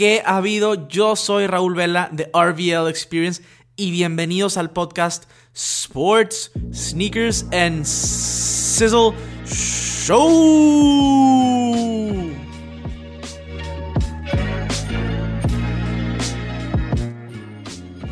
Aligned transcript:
¿Qué 0.00 0.22
ha 0.24 0.38
habido? 0.38 0.88
Yo 0.88 1.14
soy 1.14 1.46
Raúl 1.46 1.74
Vela 1.74 2.08
de 2.10 2.30
RVL 2.32 2.88
Experience 2.88 3.42
y 3.76 3.90
bienvenidos 3.90 4.56
al 4.56 4.70
podcast 4.70 5.24
Sports, 5.52 6.52
Sneakers 6.72 7.44
and 7.52 7.84
Sizzle 7.84 9.12
Show. 9.44 10.16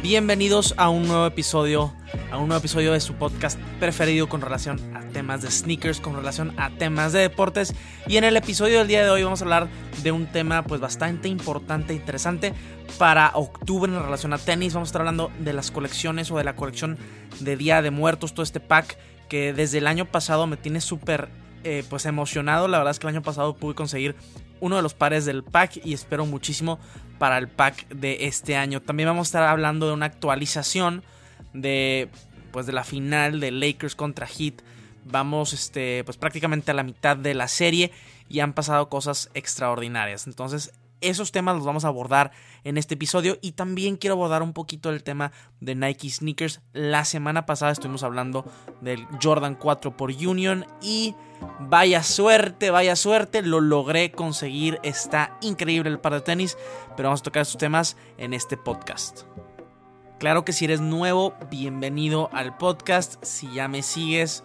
Bienvenidos 0.03 0.75
a 0.77 0.91
un 0.91 1.09
nuevo 1.09 1.25
episodio, 1.25 1.95
a 2.31 2.37
un 2.37 2.49
nuevo 2.49 2.59
episodio 2.59 2.93
de 2.93 3.01
su 3.01 3.15
podcast 3.15 3.59
preferido 3.81 4.29
con 4.29 4.41
relación 4.41 4.79
a 4.95 5.01
temas 5.01 5.43
de 5.43 5.51
sneakers, 5.51 6.01
con 6.01 6.15
relación 6.15 6.53
a 6.59 6.71
temas 6.71 7.13
de 7.13 7.21
deportes. 7.21 7.75
Y 8.07 8.17
en 8.17 8.25
el 8.25 8.37
episodio 8.37 8.79
del 8.79 8.89
día 8.89 9.03
de 9.03 9.11
hoy 9.11 9.23
vamos 9.23 9.41
a 9.41 9.45
hablar 9.45 9.69
de 10.03 10.13
un 10.13 10.27
tema 10.27 10.63
pues 10.63 10.81
bastante 10.81 11.29
importante 11.29 11.93
e 11.93 11.97
interesante 11.97 12.53
para 12.99 13.31
octubre 13.35 13.93
en 13.93 14.03
relación 14.03 14.33
a 14.33 14.39
tenis. 14.39 14.75
Vamos 14.75 14.89
a 14.89 14.91
estar 14.91 15.03
hablando 15.03 15.31
de 15.39 15.53
las 15.53 15.71
colecciones 15.71 16.31
o 16.31 16.37
de 16.37 16.45
la 16.45 16.57
colección 16.57 16.99
de 17.41 17.57
Día 17.57 17.81
de 17.83 17.91
Muertos, 17.91 18.35
todo 18.35 18.43
este 18.43 18.61
pack 18.61 18.99
que 19.29 19.53
desde 19.53 19.79
el 19.79 19.87
año 19.87 20.05
pasado 20.05 20.47
me 20.47 20.57
tiene 20.57 20.81
súper 20.81 21.29
eh, 21.65 21.85
pues 21.89 22.07
emocionado. 22.07 22.69
La 22.69 22.79
verdad 22.79 22.93
es 22.93 22.99
que 22.99 23.07
el 23.07 23.15
año 23.15 23.23
pasado 23.23 23.57
pude 23.57 23.75
conseguir 23.75 24.17
uno 24.61 24.77
de 24.77 24.83
los 24.83 24.95
pares 24.95 25.25
del 25.25 25.45
pack 25.45 25.81
y 25.85 25.95
espero 25.95 26.27
muchísimo 26.27 26.79
para 27.19 27.39
el 27.39 27.49
pack 27.49 27.89
de 27.89 28.27
este 28.27 28.57
año. 28.57 28.83
También 28.83 29.09
vamos 29.09 29.29
a 29.29 29.29
estar 29.29 29.43
hablando 29.45 29.87
de 29.87 29.93
una 29.93 30.07
actualización 30.07 31.03
de 31.53 32.09
pues 32.53 32.67
de 32.67 32.73
la 32.73 32.85
final 32.85 33.41
de 33.41 33.51
Lakers 33.51 33.95
contra 33.95 34.27
Heat. 34.27 34.63
Vamos 35.05 35.53
este 35.53 36.05
pues 36.05 36.17
prácticamente 36.17 36.71
a 36.71 36.75
la 36.75 36.83
mitad 36.83 37.17
de 37.17 37.35
la 37.35 37.49
serie 37.49 37.93
y 38.29 38.41
han 38.41 38.53
pasado 38.53 38.89
cosas 38.89 39.31
extraordinarias. 39.35 40.27
Entonces, 40.27 40.73
esos 41.01 41.33
temas 41.33 41.57
los 41.57 41.65
vamos 41.65 41.85
a 41.85 41.89
abordar 41.89 42.33
en 42.65 42.77
este 42.77 42.95
episodio 42.95 43.39
y 43.41 43.53
también 43.53 43.97
quiero 43.97 44.15
abordar 44.15 44.43
un 44.43 44.53
poquito 44.53 44.91
el 44.91 45.03
tema 45.03 45.33
de 45.61 45.75
Nike 45.75 46.11
Sneakers. 46.11 46.61
La 46.73 47.05
semana 47.05 47.47
pasada 47.47 47.73
estuvimos 47.73 48.03
hablando 48.03 48.45
del 48.81 49.07
Jordan 49.23 49.55
4 49.55 49.97
por 49.97 50.11
Union 50.11 50.67
y 50.83 51.15
vaya 51.61 52.03
suerte, 52.03 52.71
vaya 52.71 52.97
suerte, 52.97 53.43
lo 53.43 53.61
logré 53.61 54.11
conseguir. 54.11 54.79
Está 54.83 55.39
increíble 55.41 55.91
el 55.91 56.01
par 56.01 56.15
de 56.15 56.21
tenis, 56.21 56.57
pero 56.97 57.09
vamos 57.09 57.21
a 57.21 57.25
tocar 57.25 57.43
esos 57.43 57.59
temas 57.59 57.97
en 58.17 58.35
este 58.35 58.57
podcast. 58.57 59.23
Claro 60.19 60.45
que 60.45 60.53
si 60.53 60.65
eres 60.65 60.81
nuevo, 60.81 61.35
bienvenido 61.49 62.29
al 62.33 62.57
podcast. 62.57 63.23
Si 63.23 63.53
ya 63.53 63.69
me 63.69 63.83
sigues, 63.83 64.43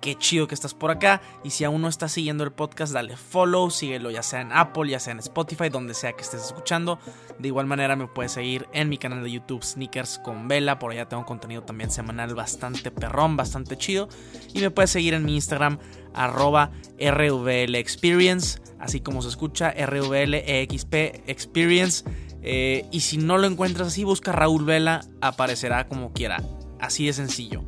Qué 0.00 0.16
chido 0.16 0.46
que 0.46 0.54
estás 0.54 0.74
por 0.74 0.90
acá. 0.90 1.20
Y 1.42 1.50
si 1.50 1.64
aún 1.64 1.82
no 1.82 1.88
estás 1.88 2.12
siguiendo 2.12 2.44
el 2.44 2.52
podcast, 2.52 2.92
dale 2.92 3.16
follow, 3.16 3.70
síguelo 3.70 4.10
ya 4.10 4.22
sea 4.22 4.40
en 4.40 4.52
Apple, 4.52 4.90
ya 4.90 5.00
sea 5.00 5.12
en 5.12 5.18
Spotify, 5.18 5.68
donde 5.68 5.94
sea 5.94 6.12
que 6.12 6.22
estés 6.22 6.44
escuchando. 6.44 6.98
De 7.38 7.48
igual 7.48 7.66
manera 7.66 7.96
me 7.96 8.06
puedes 8.06 8.32
seguir 8.32 8.68
en 8.72 8.88
mi 8.88 8.98
canal 8.98 9.22
de 9.22 9.32
YouTube 9.32 9.64
Sneakers 9.64 10.18
con 10.20 10.48
Vela. 10.48 10.78
Por 10.78 10.92
allá 10.92 11.08
tengo 11.08 11.24
contenido 11.24 11.62
también 11.62 11.90
semanal 11.90 12.34
bastante 12.34 12.90
perrón, 12.90 13.36
bastante 13.36 13.76
chido. 13.76 14.08
Y 14.54 14.60
me 14.60 14.70
puedes 14.70 14.90
seguir 14.90 15.14
en 15.14 15.24
mi 15.24 15.34
Instagram 15.34 15.78
arroba 16.14 16.70
RVL 16.98 17.74
Experience, 17.74 18.60
así 18.78 19.00
como 19.00 19.22
se 19.22 19.28
escucha 19.28 19.72
RVLEXP 19.72 20.94
Experience. 21.26 22.04
Eh, 22.42 22.86
y 22.90 23.00
si 23.00 23.18
no 23.18 23.38
lo 23.38 23.46
encuentras 23.46 23.88
así, 23.88 24.04
busca 24.04 24.32
Raúl 24.32 24.64
Vela, 24.64 25.04
aparecerá 25.20 25.88
como 25.88 26.12
quiera. 26.12 26.42
Así 26.80 27.06
de 27.06 27.12
sencillo. 27.12 27.64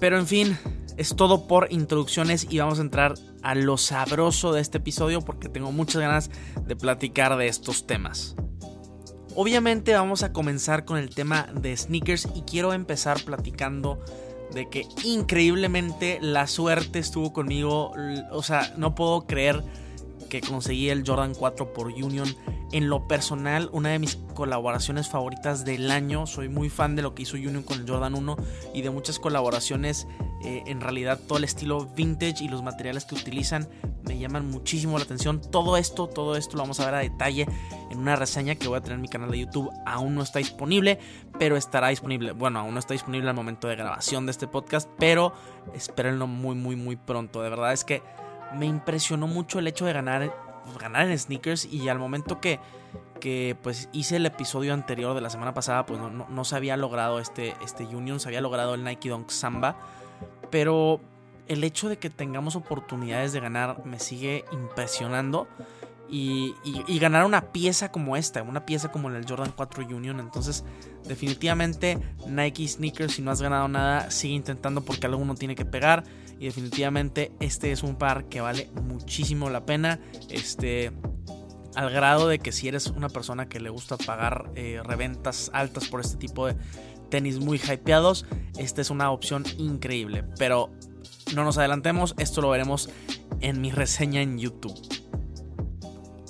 Pero 0.00 0.18
en 0.18 0.26
fin, 0.26 0.58
es 0.96 1.14
todo 1.14 1.46
por 1.46 1.68
introducciones 1.70 2.46
y 2.50 2.58
vamos 2.58 2.78
a 2.78 2.82
entrar 2.82 3.14
a 3.42 3.54
lo 3.54 3.76
sabroso 3.76 4.52
de 4.52 4.60
este 4.60 4.78
episodio 4.78 5.20
porque 5.20 5.48
tengo 5.48 5.72
muchas 5.72 6.02
ganas 6.02 6.30
de 6.66 6.76
platicar 6.76 7.36
de 7.36 7.48
estos 7.48 7.86
temas. 7.86 8.34
Obviamente 9.36 9.94
vamos 9.94 10.24
a 10.24 10.32
comenzar 10.32 10.84
con 10.84 10.98
el 10.98 11.10
tema 11.10 11.48
de 11.54 11.76
sneakers 11.76 12.28
y 12.34 12.42
quiero 12.42 12.72
empezar 12.72 13.22
platicando 13.22 14.02
de 14.52 14.68
que 14.68 14.86
increíblemente 15.04 16.18
la 16.20 16.46
suerte 16.46 16.98
estuvo 16.98 17.32
conmigo, 17.32 17.92
o 18.32 18.42
sea, 18.42 18.74
no 18.76 18.96
puedo 18.96 19.26
creer 19.26 19.62
que 20.28 20.40
conseguí 20.40 20.90
el 20.90 21.04
Jordan 21.06 21.34
4 21.34 21.72
por 21.72 21.88
Union. 21.88 22.28
En 22.70 22.90
lo 22.90 23.08
personal, 23.08 23.70
una 23.72 23.90
de 23.90 23.98
mis 23.98 24.16
colaboraciones 24.34 25.08
favoritas 25.08 25.64
del 25.64 25.90
año. 25.90 26.26
Soy 26.26 26.48
muy 26.48 26.68
fan 26.68 26.96
de 26.96 27.02
lo 27.02 27.14
que 27.14 27.22
hizo 27.22 27.36
Union 27.36 27.62
con 27.62 27.80
el 27.80 27.88
Jordan 27.88 28.14
1 28.14 28.36
y 28.74 28.82
de 28.82 28.90
muchas 28.90 29.18
colaboraciones. 29.18 30.06
Eh, 30.44 30.62
en 30.66 30.80
realidad, 30.80 31.18
todo 31.26 31.38
el 31.38 31.44
estilo 31.44 31.86
vintage 31.86 32.44
y 32.44 32.48
los 32.48 32.62
materiales 32.62 33.04
que 33.04 33.14
utilizan 33.14 33.68
me 34.02 34.18
llaman 34.18 34.50
muchísimo 34.50 34.98
la 34.98 35.04
atención. 35.04 35.40
Todo 35.40 35.76
esto, 35.76 36.08
todo 36.08 36.36
esto 36.36 36.56
lo 36.56 36.62
vamos 36.62 36.80
a 36.80 36.86
ver 36.86 36.94
a 36.94 36.98
detalle 36.98 37.46
en 37.90 37.98
una 37.98 38.16
reseña 38.16 38.54
que 38.54 38.68
voy 38.68 38.78
a 38.78 38.80
tener 38.80 38.96
en 38.96 39.02
mi 39.02 39.08
canal 39.08 39.30
de 39.30 39.40
YouTube. 39.40 39.70
Aún 39.86 40.14
no 40.14 40.22
está 40.22 40.38
disponible, 40.38 40.98
pero 41.38 41.56
estará 41.56 41.88
disponible. 41.88 42.32
Bueno, 42.32 42.60
aún 42.60 42.74
no 42.74 42.80
está 42.80 42.94
disponible 42.94 43.28
al 43.28 43.36
momento 43.36 43.68
de 43.68 43.76
grabación 43.76 44.26
de 44.26 44.32
este 44.32 44.46
podcast, 44.46 44.88
pero 44.98 45.32
espérenlo 45.74 46.26
muy, 46.26 46.54
muy, 46.54 46.76
muy 46.76 46.96
pronto. 46.96 47.42
De 47.42 47.50
verdad 47.50 47.72
es 47.72 47.84
que 47.84 48.02
me 48.54 48.66
impresionó 48.66 49.26
mucho 49.26 49.58
el 49.58 49.66
hecho 49.66 49.86
de 49.86 49.92
ganar, 49.92 50.34
ganar 50.80 51.08
en 51.08 51.18
sneakers 51.18 51.64
y 51.64 51.88
al 51.88 51.98
momento 51.98 52.40
que, 52.40 52.60
que 53.20 53.56
pues 53.62 53.88
hice 53.92 54.16
el 54.16 54.26
episodio 54.26 54.74
anterior 54.74 55.14
de 55.14 55.20
la 55.20 55.30
semana 55.30 55.54
pasada, 55.54 55.86
pues 55.86 56.00
no, 56.00 56.44
se 56.44 56.56
había 56.56 56.76
logrado 56.76 57.20
este, 57.20 57.54
este 57.64 57.84
Union, 57.84 58.20
se 58.20 58.28
había 58.28 58.40
logrado 58.40 58.74
el 58.74 58.84
Nike 58.84 59.08
Dunk 59.08 59.30
Samba, 59.30 59.76
pero 60.50 61.00
el 61.46 61.64
hecho 61.64 61.88
de 61.88 61.98
que 61.98 62.10
tengamos 62.10 62.56
oportunidades 62.56 63.32
de 63.32 63.40
ganar 63.40 63.84
me 63.84 63.98
sigue 63.98 64.44
impresionando. 64.52 65.48
Y, 66.10 66.54
ganar 66.98 67.24
una 67.24 67.52
pieza 67.52 67.92
como 67.92 68.16
esta, 68.16 68.42
una 68.42 68.64
pieza 68.64 68.90
como 68.90 69.08
el 69.10 69.24
Jordan 69.28 69.52
4 69.54 69.86
Union. 69.86 70.20
Entonces, 70.20 70.64
definitivamente 71.06 71.98
Nike 72.26 72.66
Sneakers, 72.66 73.14
si 73.14 73.22
no 73.22 73.30
has 73.30 73.42
ganado 73.42 73.68
nada, 73.68 74.10
sigue 74.10 74.34
intentando 74.34 74.82
porque 74.82 75.06
alguno 75.06 75.34
tiene 75.34 75.54
que 75.54 75.64
pegar. 75.64 76.04
Y 76.40 76.46
definitivamente 76.46 77.32
este 77.40 77.72
es 77.72 77.82
un 77.82 77.96
par 77.96 78.24
que 78.26 78.40
vale 78.40 78.70
muchísimo 78.82 79.50
la 79.50 79.66
pena. 79.66 80.00
Este, 80.30 80.92
al 81.74 81.90
grado 81.90 82.28
de 82.28 82.38
que 82.38 82.52
si 82.52 82.68
eres 82.68 82.86
una 82.88 83.08
persona 83.08 83.48
que 83.48 83.60
le 83.60 83.70
gusta 83.70 83.96
pagar 83.96 84.50
eh, 84.54 84.80
reventas 84.84 85.50
altas 85.52 85.88
por 85.88 86.00
este 86.00 86.16
tipo 86.16 86.46
de 86.46 86.56
tenis 87.10 87.38
muy 87.38 87.58
hypeados, 87.58 88.26
esta 88.58 88.80
es 88.80 88.90
una 88.90 89.10
opción 89.10 89.44
increíble. 89.58 90.24
Pero 90.38 90.70
no 91.34 91.44
nos 91.44 91.58
adelantemos, 91.58 92.14
esto 92.18 92.40
lo 92.40 92.50
veremos 92.50 92.88
en 93.40 93.60
mi 93.60 93.70
reseña 93.70 94.22
en 94.22 94.38
YouTube. 94.38 94.74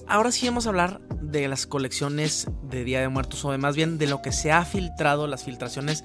Ahora 0.09 0.33
sí 0.33 0.47
vamos 0.47 0.65
a 0.65 0.71
hablar 0.71 1.01
de 1.21 1.49
las 1.49 1.67
colecciones 1.67 2.49
de 2.63 2.83
Día 2.83 3.03
de 3.03 3.09
Muertos, 3.09 3.45
o 3.45 3.57
más 3.59 3.77
bien 3.77 3.99
de 3.99 4.07
lo 4.07 4.23
que 4.23 4.33
se 4.33 4.51
ha 4.51 4.65
filtrado, 4.65 5.27
las 5.27 5.45
filtraciones 5.45 6.03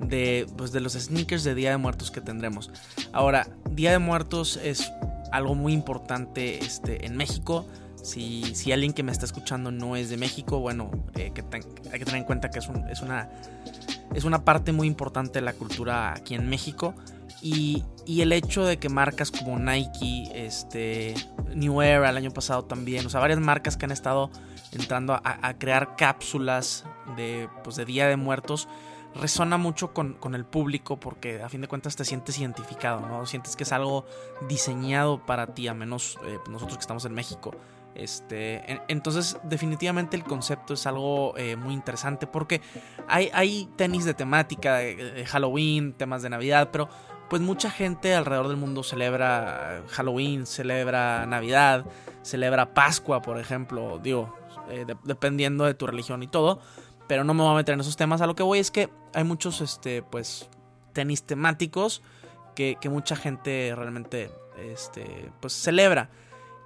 de, 0.00 0.48
pues, 0.56 0.72
de 0.72 0.80
los 0.80 0.94
sneakers 0.94 1.44
de 1.44 1.54
Día 1.54 1.70
de 1.70 1.76
Muertos 1.76 2.10
que 2.10 2.20
tendremos. 2.20 2.72
Ahora, 3.12 3.46
Día 3.70 3.92
de 3.92 4.00
Muertos 4.00 4.58
es 4.62 4.90
algo 5.30 5.54
muy 5.54 5.72
importante 5.72 6.64
este, 6.64 7.06
en 7.06 7.16
México. 7.16 7.64
Si, 8.02 8.42
si, 8.56 8.72
alguien 8.72 8.92
que 8.92 9.04
me 9.04 9.12
está 9.12 9.24
escuchando 9.24 9.70
no 9.70 9.94
es 9.94 10.10
de 10.10 10.16
México, 10.16 10.58
bueno, 10.58 10.90
eh, 11.14 11.32
hay 11.92 11.98
que 11.98 12.04
tener 12.04 12.16
en 12.16 12.24
cuenta 12.24 12.50
que 12.50 12.58
es, 12.58 12.68
es, 12.90 13.02
una, 13.02 13.30
es 14.14 14.24
una 14.24 14.44
parte 14.44 14.72
muy 14.72 14.88
importante 14.88 15.38
de 15.38 15.42
la 15.42 15.52
cultura 15.52 16.12
aquí 16.12 16.34
en 16.34 16.48
México. 16.48 16.92
Y, 17.44 17.84
el 18.06 18.32
hecho 18.32 18.64
de 18.64 18.78
que 18.78 18.88
marcas 18.88 19.30
como 19.30 19.58
Nike, 19.58 20.30
este, 20.34 21.14
New 21.54 21.82
Era 21.82 22.08
el 22.08 22.16
año 22.16 22.30
pasado 22.30 22.64
también, 22.64 23.04
o 23.04 23.10
sea, 23.10 23.20
varias 23.20 23.38
marcas 23.38 23.76
que 23.76 23.84
han 23.84 23.92
estado 23.92 24.30
entrando 24.72 25.20
a, 25.22 25.54
crear 25.58 25.94
cápsulas 25.94 26.86
de, 27.18 27.50
pues, 27.62 27.76
de 27.76 27.84
Día 27.84 28.08
de 28.08 28.16
Muertos, 28.16 28.66
resona 29.14 29.58
mucho 29.58 29.92
con, 29.92 30.16
el 30.34 30.46
público 30.46 30.98
porque 30.98 31.42
a 31.42 31.50
fin 31.50 31.60
de 31.60 31.68
cuentas 31.68 31.96
te 31.96 32.06
sientes 32.06 32.38
identificado, 32.38 33.00
¿no? 33.00 33.26
Sientes 33.26 33.56
que 33.56 33.64
es 33.64 33.72
algo 33.72 34.06
diseñado 34.48 35.24
para 35.26 35.48
ti, 35.48 35.68
a 35.68 35.74
menos 35.74 36.18
eh, 36.24 36.38
nosotros 36.48 36.78
que 36.78 36.82
estamos 36.82 37.04
en 37.04 37.12
México. 37.12 37.50
Este, 37.94 38.82
entonces, 38.88 39.38
definitivamente 39.44 40.16
el 40.16 40.24
concepto 40.24 40.74
es 40.74 40.86
algo 40.86 41.36
eh, 41.36 41.56
muy 41.56 41.74
interesante 41.74 42.26
porque 42.26 42.60
hay, 43.06 43.68
tenis 43.76 44.04
de 44.04 44.14
temática, 44.14 44.78
de, 44.78 45.24
Halloween, 45.26 45.92
temas 45.92 46.22
de 46.22 46.30
Navidad, 46.30 46.70
pero 46.72 46.88
pues 47.28 47.42
mucha 47.42 47.70
gente 47.70 48.14
alrededor 48.14 48.48
del 48.48 48.56
mundo 48.56 48.82
celebra 48.82 49.82
Halloween, 49.90 50.46
celebra 50.46 51.26
Navidad, 51.26 51.84
celebra 52.22 52.74
Pascua, 52.74 53.22
por 53.22 53.38
ejemplo, 53.38 53.98
digo, 54.02 54.36
eh, 54.68 54.86
dependiendo 55.04 55.64
de 55.64 55.74
tu 55.74 55.86
religión 55.86 56.22
y 56.22 56.26
todo. 56.26 56.60
Pero 57.06 57.24
no 57.24 57.34
me 57.34 57.42
voy 57.42 57.52
a 57.52 57.56
meter 57.56 57.74
en 57.74 57.80
esos 57.80 57.96
temas. 57.96 58.20
A 58.20 58.26
lo 58.26 58.34
que 58.34 58.42
voy 58.42 58.58
es 58.58 58.70
que 58.70 58.88
hay 59.12 59.24
muchos, 59.24 59.60
este, 59.60 60.02
pues, 60.02 60.48
tenis 60.92 61.24
temáticos 61.24 62.02
que, 62.54 62.78
mucha 62.84 63.16
gente 63.16 63.74
realmente, 63.76 64.30
este, 64.58 65.30
pues, 65.40 65.52
celebra. 65.52 66.10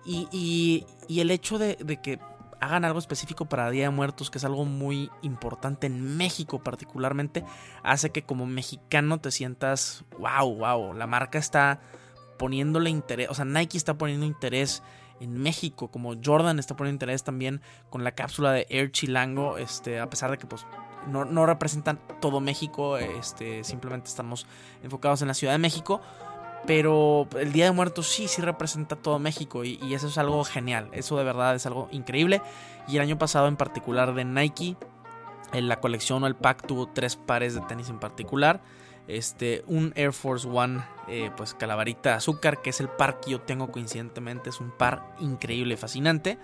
Y, 0.04 0.28
y, 1.08 1.20
el 1.20 1.30
hecho 1.30 1.58
de, 1.58 1.76
que 2.02 2.20
hagan 2.60 2.84
algo 2.84 2.98
específico 2.98 3.46
para 3.46 3.70
Día 3.70 3.84
de 3.84 3.90
Muertos, 3.90 4.30
que 4.30 4.38
es 4.38 4.44
algo 4.44 4.64
muy 4.64 5.10
importante 5.22 5.86
en 5.86 6.16
México 6.16 6.58
particularmente, 6.62 7.44
hace 7.82 8.10
que 8.10 8.22
como 8.22 8.46
mexicano 8.46 9.18
te 9.18 9.30
sientas, 9.30 10.04
wow, 10.18 10.54
wow, 10.54 10.92
la 10.94 11.06
marca 11.06 11.38
está 11.38 11.80
poniéndole 12.38 12.90
interés, 12.90 13.28
o 13.30 13.34
sea, 13.34 13.44
Nike 13.44 13.76
está 13.76 13.98
poniendo 13.98 14.26
interés 14.26 14.82
en 15.20 15.36
México, 15.36 15.88
como 15.88 16.14
Jordan 16.22 16.58
está 16.58 16.76
poniendo 16.76 16.96
interés 16.96 17.24
también 17.24 17.60
con 17.90 18.04
la 18.04 18.12
cápsula 18.12 18.52
de 18.52 18.66
Air 18.70 18.92
Chilango, 18.92 19.58
este, 19.58 20.00
a 20.00 20.08
pesar 20.08 20.30
de 20.30 20.38
que 20.38 20.46
pues 20.46 20.64
no, 21.08 21.46
representan 21.46 21.98
todo 22.20 22.40
México, 22.40 22.98
este, 22.98 23.64
simplemente 23.64 24.08
estamos 24.08 24.46
enfocados 24.82 25.22
en 25.22 25.28
la 25.28 25.34
Ciudad 25.34 25.54
de 25.54 25.58
México. 25.58 26.00
Pero 26.66 27.28
el 27.38 27.52
Día 27.52 27.66
de 27.66 27.72
Muertos 27.72 28.08
sí, 28.08 28.28
sí 28.28 28.42
representa 28.42 28.96
todo 28.96 29.18
México 29.18 29.64
y, 29.64 29.78
eso 29.94 30.08
es 30.08 30.18
algo 30.18 30.44
genial. 30.44 30.88
Eso 30.92 31.16
de 31.16 31.24
verdad 31.24 31.54
es 31.54 31.66
algo 31.66 31.88
increíble. 31.92 32.42
Y 32.86 32.96
el 32.96 33.02
año 33.02 33.18
pasado 33.18 33.48
en 33.48 33.56
particular 33.56 34.14
de 34.14 34.24
Nike, 34.24 34.76
en 35.52 35.68
la 35.68 35.80
colección 35.80 36.22
o 36.24 36.26
el 36.26 36.36
pack 36.36 36.66
tuvo 36.66 36.88
tres 36.88 37.16
pares 37.16 37.54
de 37.54 37.60
tenis 37.62 37.88
en 37.88 37.98
particular. 37.98 38.60
Este, 39.06 39.64
un 39.66 39.92
Air 39.96 40.12
Force 40.12 40.46
One, 40.46 40.82
eh, 41.08 41.30
pues 41.34 41.54
calabarita 41.54 42.14
azúcar, 42.14 42.60
que 42.60 42.70
es 42.70 42.80
el 42.80 42.88
par 42.88 43.20
que 43.20 43.30
yo 43.30 43.40
tengo 43.40 43.72
coincidentemente. 43.72 44.50
Es 44.50 44.60
un 44.60 44.70
par 44.70 45.14
increíble, 45.20 45.76
fascinante. 45.78 46.38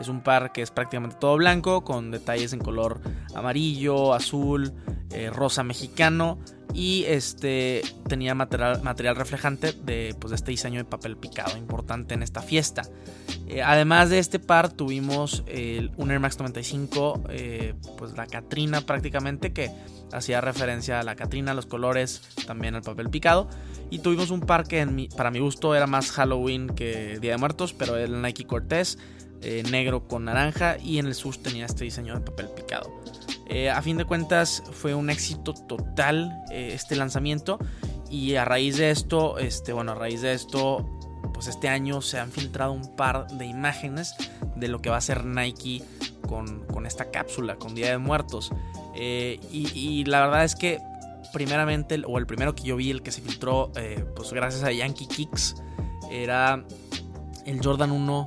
Es 0.00 0.08
un 0.08 0.22
par 0.22 0.52
que 0.52 0.62
es 0.62 0.70
prácticamente 0.70 1.16
todo 1.20 1.36
blanco, 1.36 1.84
con 1.84 2.10
detalles 2.10 2.52
en 2.52 2.60
color 2.60 3.00
amarillo, 3.34 4.14
azul, 4.14 4.72
eh, 5.10 5.30
rosa 5.30 5.62
mexicano. 5.62 6.38
Y 6.72 7.04
este 7.08 7.82
tenía 8.08 8.34
material, 8.34 8.82
material 8.82 9.16
reflejante 9.16 9.72
de, 9.72 10.14
pues, 10.18 10.30
de 10.30 10.36
este 10.36 10.52
diseño 10.52 10.78
de 10.78 10.84
papel 10.84 11.16
picado, 11.16 11.58
importante 11.58 12.14
en 12.14 12.22
esta 12.22 12.42
fiesta. 12.42 12.82
Eh, 13.48 13.60
además 13.60 14.08
de 14.08 14.20
este 14.20 14.38
par, 14.38 14.70
tuvimos 14.70 15.44
un 15.96 16.10
Air 16.10 16.20
Max 16.20 16.38
95, 16.38 17.24
pues 17.98 18.12
la 18.16 18.26
Catrina 18.26 18.82
prácticamente, 18.82 19.52
que 19.52 19.72
hacía 20.12 20.40
referencia 20.40 21.00
a 21.00 21.02
la 21.02 21.16
Catrina, 21.16 21.54
los 21.54 21.66
colores, 21.66 22.22
también 22.46 22.74
al 22.74 22.82
papel 22.82 23.10
picado. 23.10 23.48
Y 23.90 23.98
tuvimos 23.98 24.30
un 24.30 24.40
par 24.40 24.66
que 24.66 25.08
para 25.16 25.30
mi 25.30 25.40
gusto 25.40 25.74
era 25.74 25.86
más 25.86 26.12
Halloween 26.12 26.68
que 26.68 27.18
Día 27.20 27.32
de 27.32 27.38
Muertos, 27.38 27.72
pero 27.72 27.96
el 27.96 28.22
Nike 28.22 28.46
Cortez, 28.46 28.98
eh, 29.42 29.62
negro 29.70 30.06
con 30.06 30.24
naranja, 30.24 30.76
y 30.78 30.98
en 30.98 31.06
el 31.06 31.14
sus 31.14 31.42
tenía 31.42 31.66
este 31.66 31.84
diseño 31.84 32.14
de 32.14 32.20
papel 32.20 32.48
picado. 32.48 33.00
Eh, 33.52 33.68
a 33.68 33.82
fin 33.82 33.96
de 33.96 34.04
cuentas 34.04 34.62
fue 34.70 34.94
un 34.94 35.10
éxito 35.10 35.52
total 35.52 36.44
eh, 36.52 36.70
este 36.72 36.94
lanzamiento 36.94 37.58
y 38.08 38.36
a 38.36 38.44
raíz 38.44 38.76
de 38.76 38.92
esto, 38.92 39.38
este, 39.38 39.72
bueno, 39.72 39.90
a 39.90 39.94
raíz 39.96 40.22
de 40.22 40.32
esto, 40.32 40.88
pues 41.34 41.48
este 41.48 41.68
año 41.68 42.00
se 42.00 42.20
han 42.20 42.30
filtrado 42.30 42.70
un 42.70 42.94
par 42.94 43.26
de 43.26 43.46
imágenes 43.46 44.14
de 44.54 44.68
lo 44.68 44.80
que 44.80 44.88
va 44.88 44.98
a 44.98 45.00
ser 45.00 45.24
Nike 45.24 45.82
con, 46.28 46.64
con 46.66 46.86
esta 46.86 47.10
cápsula, 47.10 47.56
con 47.56 47.74
Día 47.74 47.90
de 47.90 47.98
Muertos. 47.98 48.52
Eh, 48.94 49.40
y, 49.50 50.04
la 50.04 50.20
verdad 50.20 50.44
es 50.44 50.54
que 50.54 50.78
primeramente, 51.32 52.00
o 52.06 52.18
el 52.18 52.26
primero 52.26 52.54
que 52.54 52.62
yo 52.62 52.76
vi, 52.76 52.92
el 52.92 53.02
que 53.02 53.10
se 53.10 53.20
filtró, 53.20 53.72
pues 54.14 54.32
gracias 54.32 54.62
a 54.62 54.70
Yankee 54.70 55.08
Kicks, 55.08 55.56
era 56.08 56.64
el 57.46 57.60
Jordan 57.64 57.90
1, 57.90 58.26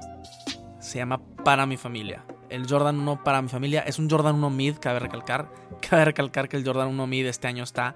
se 0.94 1.00
llama 1.00 1.20
Para 1.44 1.66
mi 1.66 1.76
familia. 1.76 2.24
El 2.50 2.70
Jordan 2.70 3.00
1 3.00 3.24
para 3.24 3.42
mi 3.42 3.50
familia 3.50 3.82
es 3.82 3.98
un 3.98 4.08
Jordan 4.08 4.36
1 4.36 4.50
mid, 4.52 4.76
cabe 4.78 5.00
recalcar. 5.00 5.50
Cabe 5.90 6.06
recalcar 6.06 6.48
que 6.48 6.56
el 6.56 6.64
Jordan 6.64 6.88
1 6.88 7.08
mid 7.08 7.26
este 7.26 7.48
año 7.48 7.64
está 7.64 7.96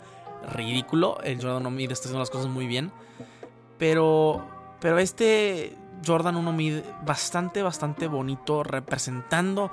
ridículo. 0.51 1.19
El 1.23 1.39
Jordan 1.39 1.67
1 1.67 1.69
mid 1.69 1.91
está 1.91 2.05
haciendo 2.05 2.21
las 2.21 2.31
cosas 2.31 2.47
muy 2.47 2.65
bien. 2.65 2.91
Pero, 3.77 4.43
pero 4.81 4.97
este 4.97 5.77
Jordan 6.07 6.37
1 6.37 6.53
mid 6.53 6.79
bastante, 7.05 7.61
bastante 7.61 8.07
bonito, 8.07 8.63
representando 8.63 9.69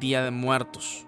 Día 0.00 0.24
de 0.24 0.32
Muertos. 0.32 1.06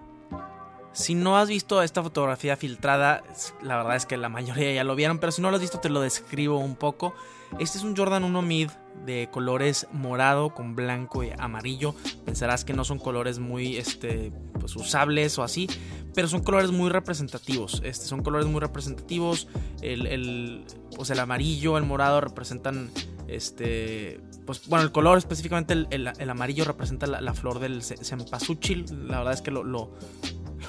Si 0.93 1.15
no 1.15 1.37
has 1.37 1.49
visto 1.49 1.81
esta 1.81 2.01
fotografía 2.01 2.55
filtrada, 2.55 3.23
la 3.61 3.75
verdad 3.75 3.97
es 3.97 4.05
que 4.05 4.15
la 4.15 4.29
mayoría 4.29 4.71
ya 4.71 4.85
lo 4.85 4.95
vieron, 4.95 5.19
pero 5.19 5.33
si 5.33 5.41
no 5.41 5.49
lo 5.49 5.57
has 5.57 5.61
visto 5.61 5.81
te 5.81 5.89
lo 5.89 5.99
describo 5.99 6.59
un 6.59 6.77
poco. 6.77 7.13
Este 7.59 7.77
es 7.77 7.83
un 7.83 7.95
Jordan 7.95 8.23
1 8.23 8.41
Mid 8.41 8.69
de 9.05 9.29
colores 9.31 9.87
morado 9.91 10.53
con 10.53 10.75
blanco 10.75 11.23
y 11.23 11.31
amarillo. 11.37 11.95
Pensarás 12.25 12.65
que 12.65 12.73
no 12.73 12.83
son 12.83 12.99
colores 12.99 13.39
muy 13.39 13.77
este, 13.77 14.31
pues, 14.59 14.75
usables 14.75 15.37
o 15.39 15.43
así, 15.43 15.69
pero 16.13 16.27
son 16.27 16.43
colores 16.43 16.71
muy 16.71 16.89
representativos. 16.89 17.81
Este, 17.83 18.05
son 18.05 18.21
colores 18.21 18.47
muy 18.47 18.59
representativos. 18.59 19.47
El, 19.81 20.65
pues 20.95 21.09
el 21.09 21.19
amarillo, 21.19 21.77
el 21.77 21.85
morado 21.85 22.21
representan 22.21 22.89
este 23.27 24.21
pues 24.45 24.65
bueno 24.67 24.85
el 24.85 24.93
color 24.93 25.17
específicamente 25.17 25.73
el, 25.73 26.29
amarillo 26.29 26.63
representa 26.63 27.07
la, 27.07 27.33
flor 27.33 27.59
del 27.59 27.83
cempasúchil 27.83 28.85
la 29.05 29.17
verdad 29.17 29.33
es 29.33 29.41
que 29.41 29.51
lo, 29.51 29.91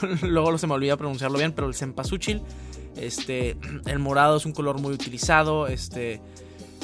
luego 0.22 0.56
se 0.58 0.66
me 0.66 0.74
olvida 0.74 0.96
pronunciarlo 0.96 1.38
bien, 1.38 1.52
pero 1.52 1.66
el 1.66 1.74
cempasúchil, 1.74 2.42
este, 2.96 3.56
el 3.86 3.98
morado 3.98 4.36
es 4.36 4.46
un 4.46 4.52
color 4.52 4.80
muy 4.80 4.92
utilizado, 4.92 5.66
este, 5.66 6.20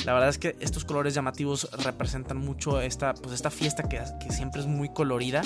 la 0.04 0.12
verdad 0.12 0.28
es 0.28 0.38
que 0.38 0.56
estos 0.60 0.84
colores 0.84 1.14
llamativos 1.14 1.68
representan 1.82 2.36
mucho 2.36 2.80
esta, 2.80 3.14
pues 3.14 3.34
esta 3.34 3.50
fiesta 3.50 3.88
que, 3.88 4.02
siempre 4.30 4.60
es 4.60 4.66
muy 4.66 4.88
colorida 4.90 5.42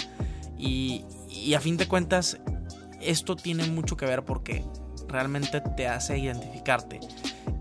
y, 0.59 1.05
a 1.55 1.61
fin 1.61 1.77
de 1.77 1.87
cuentas 1.87 2.39
esto 3.00 3.37
tiene 3.37 3.65
mucho 3.71 3.97
que 3.97 4.06
ver 4.06 4.25
porque 4.25 4.65
realmente 5.09 5.61
te 5.61 5.87
hace 5.87 6.19
identificarte. 6.19 7.00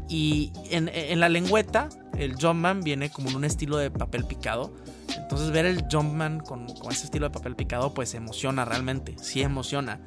Y 0.09 0.51
en, 0.71 1.19
la 1.19 1.29
lengüeta, 1.29 1.89
el 2.17 2.35
Jumpman 2.35 2.81
viene 2.81 3.09
como 3.09 3.29
en 3.29 3.35
un 3.35 3.45
estilo 3.45 3.77
de 3.77 3.91
papel 3.91 4.25
picado. 4.25 4.73
Entonces 5.15 5.51
ver 5.51 5.65
el 5.65 5.85
Jumpman 5.91 6.39
con, 6.39 6.67
con 6.75 6.91
ese 6.91 7.05
estilo 7.05 7.27
de 7.27 7.31
papel 7.31 7.55
picado 7.55 7.93
pues 7.93 8.13
emociona 8.15 8.65
realmente, 8.65 9.15
sí 9.21 9.41
emociona. 9.41 9.99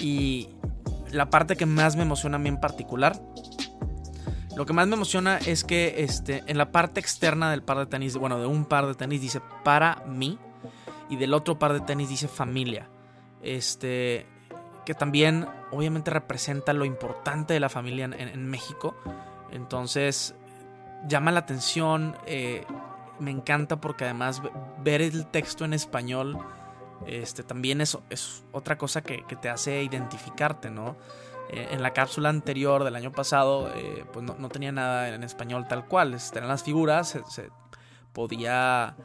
Y 0.00 0.48
la 1.10 1.30
parte 1.30 1.56
que 1.56 1.66
más 1.66 1.96
me 1.96 2.02
emociona 2.02 2.36
a 2.36 2.38
mí 2.38 2.48
en 2.48 2.60
particular, 2.60 3.20
lo 4.58 4.66
que 4.66 4.72
más 4.72 4.88
me 4.88 4.96
emociona 4.96 5.38
es 5.38 5.62
que 5.62 6.02
este, 6.02 6.42
en 6.48 6.58
la 6.58 6.72
parte 6.72 6.98
externa 6.98 7.48
del 7.48 7.62
par 7.62 7.78
de 7.78 7.86
tenis, 7.86 8.16
bueno, 8.16 8.40
de 8.40 8.46
un 8.46 8.64
par 8.64 8.88
de 8.88 8.96
tenis 8.96 9.20
dice 9.20 9.40
para 9.62 10.02
mí 10.04 10.36
y 11.08 11.14
del 11.14 11.32
otro 11.32 11.60
par 11.60 11.72
de 11.72 11.80
tenis 11.80 12.08
dice 12.08 12.26
familia. 12.26 12.88
Este, 13.40 14.26
que 14.84 14.94
también 14.94 15.46
obviamente 15.70 16.10
representa 16.10 16.72
lo 16.72 16.84
importante 16.84 17.54
de 17.54 17.60
la 17.60 17.68
familia 17.68 18.06
en, 18.06 18.50
México. 18.50 18.96
Entonces 19.52 20.34
llama 21.06 21.30
la 21.30 21.38
atención. 21.38 22.16
Eh, 22.26 22.66
me 23.20 23.30
encanta 23.30 23.80
porque 23.80 24.06
además 24.06 24.42
ver 24.82 25.02
el 25.02 25.26
texto 25.26 25.66
en 25.66 25.72
español 25.72 26.36
este, 27.06 27.44
también 27.44 27.80
es, 27.80 27.96
es 28.10 28.42
otra 28.50 28.76
cosa 28.76 29.02
que, 29.02 29.22
te 29.40 29.48
hace 29.48 29.84
identificarte, 29.84 30.68
¿no? 30.68 30.96
Eh, 31.50 31.68
en 31.70 31.82
la 31.82 31.92
cápsula 31.92 32.28
anterior 32.28 32.84
del 32.84 32.96
año 32.96 33.12
pasado, 33.12 33.70
eh, 33.74 34.04
pues 34.12 34.24
no, 34.24 34.48
tenía 34.48 34.72
nada 34.72 35.08
en 35.08 35.22
español 35.24 35.66
tal 35.68 35.86
cual, 35.86 36.16
eran 36.34 36.48
las 36.48 36.62
figuras, 36.62 37.18
se, 37.28 37.50
podía 38.12 38.96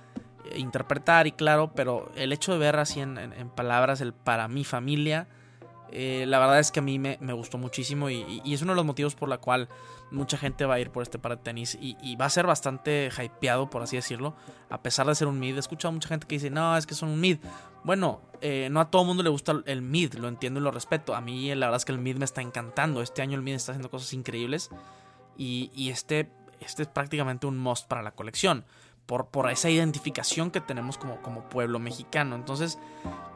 interpretar 0.56 1.28
y 1.28 1.32
claro, 1.32 1.72
pero 1.74 2.12
el 2.16 2.34
hecho 2.34 2.54
de 2.54 2.58
ver 2.58 2.78
así 2.78 3.00
en, 3.00 3.50
palabras 3.56 4.02
el 4.02 4.14
para 4.14 4.48
mi 4.48 4.64
familia, 4.64 5.28
eh, 5.96 6.26
la 6.28 6.40
verdad 6.40 6.60
es 6.60 6.72
que 6.72 6.80
a 6.80 6.84
mí 6.84 6.98
me, 6.98 7.18
gustó 7.34 7.58
muchísimo 7.58 8.10
y, 8.10 8.42
y, 8.44 8.54
es 8.54 8.62
uno 8.62 8.72
de 8.72 8.78
los 8.78 8.86
motivos 8.86 9.16
por 9.16 9.30
la 9.30 9.38
cual 9.38 9.70
mucha 10.14 10.38
gente 10.38 10.66
va 10.66 10.76
a 10.76 10.80
ir 10.80 10.92
por 10.92 11.04
este 11.04 11.20
par 11.20 11.38
de 11.38 11.44
tenis 11.44 11.78
y, 11.80 12.16
va 12.16 12.26
a 12.26 12.30
ser 12.30 12.48
bastante 12.48 13.10
hypeado, 13.10 13.70
por 13.70 13.82
así 13.82 13.96
decirlo, 13.96 14.36
a 14.70 14.82
pesar 14.82 15.08
de 15.08 15.16
ser 15.16 15.28
un 15.28 15.40
mid. 15.40 15.56
He 15.56 15.60
escuchado 15.60 15.90
a 15.90 15.92
mucha 15.92 16.08
gente 16.08 16.28
que 16.28 16.36
dice, 16.36 16.50
no, 16.50 16.78
es 16.78 16.86
que 16.86 16.96
son 16.96 17.10
un 17.10 17.20
mid. 17.20 17.40
Bueno, 17.84 18.22
eh, 18.42 18.70
no 18.72 18.80
a 18.80 18.90
todo 18.90 19.04
mundo 19.04 19.24
le 19.24 19.30
gusta 19.30 19.62
el 19.66 19.82
mid, 19.82 20.14
lo 20.14 20.28
entiendo 20.28 20.60
y 20.60 20.64
lo 20.64 20.72
respeto. 20.72 21.16
A 21.16 21.22
mí 21.22 21.54
la 21.56 21.68
verdad 21.68 21.78
es 21.78 21.86
que 21.86 21.92
el 21.92 21.98
mid 21.98 22.16
me 22.16 22.26
está 22.26 22.42
encantando. 22.42 23.02
Este 23.02 23.22
año 23.22 23.36
el 23.36 23.44
mid 23.44 23.56
está 23.56 23.72
haciendo 23.74 23.90
cosas 23.90 24.14
increíbles 24.14 24.70
y, 25.36 25.90
este, 25.90 26.32
este 26.60 26.84
es 26.84 26.88
prácticamente 26.88 27.48
un 27.48 27.58
must 27.58 27.88
para 27.88 28.04
la 28.04 28.12
colección. 28.12 28.66
Por, 29.06 29.28
por, 29.28 29.52
esa 29.52 29.70
identificación 29.70 30.50
que 30.50 30.62
tenemos 30.62 30.98
como, 30.98 31.22
como 31.22 31.42
pueblo 31.50 31.78
mexicano. 31.78 32.36
Entonces, 32.36 32.80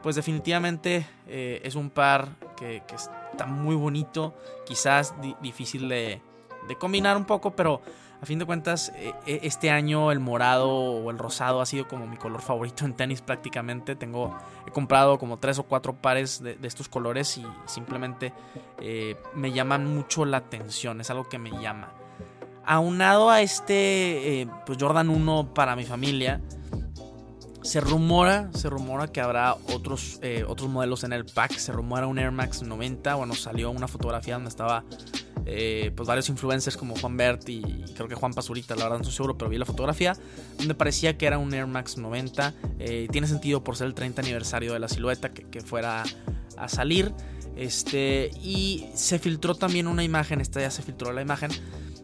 pues 0.02 0.16
definitivamente 0.16 1.06
eh, 1.26 1.60
es 1.62 1.74
un 1.74 1.90
par 1.90 2.30
que, 2.56 2.82
está 3.30 3.46
muy 3.46 3.76
bonito, 3.76 4.34
quizás 4.66 5.14
difícil 5.42 5.88
de, 5.88 6.22
de 6.68 6.76
combinar 6.76 7.16
un 7.16 7.26
poco, 7.26 7.50
pero 7.50 7.82
a 8.20 8.26
fin 8.26 8.38
de 8.40 8.44
cuentas, 8.44 8.92
eh, 8.96 9.12
eh, 9.26 9.40
este 9.44 9.70
año 9.70 10.10
el 10.10 10.18
morado 10.18 10.68
o 10.68 11.10
el 11.10 11.18
rosado 11.18 11.60
ha 11.60 11.66
sido 11.66 11.86
como 11.86 12.06
mi 12.08 12.16
color 12.16 12.42
favorito 12.42 12.84
en 12.84 12.94
tenis 12.94 13.22
prácticamente. 13.22 13.94
Tengo, 13.94 14.36
he 14.66 14.72
comprado 14.72 15.18
como 15.18 15.38
tres 15.38 15.58
o 15.60 15.62
cuatro 15.62 15.94
pares 15.94 16.42
de, 16.42 16.58
estos 16.62 16.88
colores 16.88 17.38
y 17.38 17.46
simplemente 17.66 18.32
eh, 18.80 19.16
me 19.34 19.52
llaman 19.52 19.86
mucho 19.86 20.24
la 20.24 20.38
atención, 20.38 21.00
es 21.00 21.10
algo 21.10 21.28
que 21.28 21.38
me 21.38 21.50
llama. 21.50 21.92
Aunado 22.70 23.30
a 23.30 23.40
este 23.40 24.46
pues 24.66 24.76
Jordan 24.78 25.08
1 25.08 25.54
para 25.54 25.74
mi 25.74 25.84
familia, 25.84 26.42
se 27.62 27.80
rumora, 27.80 28.50
se 28.52 28.68
rumora 28.68 29.08
que 29.08 29.22
habrá 29.22 29.54
otros, 29.72 30.20
otros 30.46 30.68
modelos 30.68 31.02
en 31.02 31.14
el 31.14 31.24
pack. 31.24 31.56
Se 31.56 31.72
rumora 31.72 32.06
un 32.06 32.18
Air 32.18 32.30
Max 32.30 32.62
90. 32.62 33.14
Bueno, 33.14 33.34
salió 33.34 33.70
una 33.70 33.88
fotografía 33.88 34.34
donde 34.34 34.50
estaba 34.50 34.84
eh, 35.50 35.92
pues 35.96 36.06
varios 36.06 36.28
influencers 36.28 36.76
como 36.76 36.94
Juan 36.94 37.16
Bert 37.16 37.48
y 37.48 37.62
creo 37.94 38.06
que 38.06 38.14
Juan 38.14 38.34
Pazurita, 38.34 38.76
la 38.76 38.82
verdad 38.82 38.98
no 38.98 39.02
estoy 39.02 39.16
seguro, 39.16 39.38
pero 39.38 39.48
vi 39.48 39.56
la 39.56 39.64
fotografía 39.64 40.14
donde 40.58 40.74
parecía 40.74 41.16
que 41.16 41.24
era 41.24 41.38
un 41.38 41.54
Air 41.54 41.66
Max 41.66 41.96
90. 41.96 42.54
Eh, 42.78 43.08
tiene 43.10 43.26
sentido 43.26 43.64
por 43.64 43.74
ser 43.74 43.86
el 43.86 43.94
30 43.94 44.20
aniversario 44.20 44.74
de 44.74 44.78
la 44.78 44.88
silueta 44.88 45.30
que, 45.30 45.60
fuera 45.62 46.04
a 46.58 46.68
salir. 46.68 47.14
Este, 47.56 48.30
y 48.42 48.90
se 48.94 49.18
filtró 49.18 49.54
también 49.54 49.88
una 49.88 50.04
imagen, 50.04 50.42
esta 50.42 50.60
ya 50.60 50.70
se 50.70 50.82
filtró 50.82 51.12
la 51.12 51.22
imagen, 51.22 51.50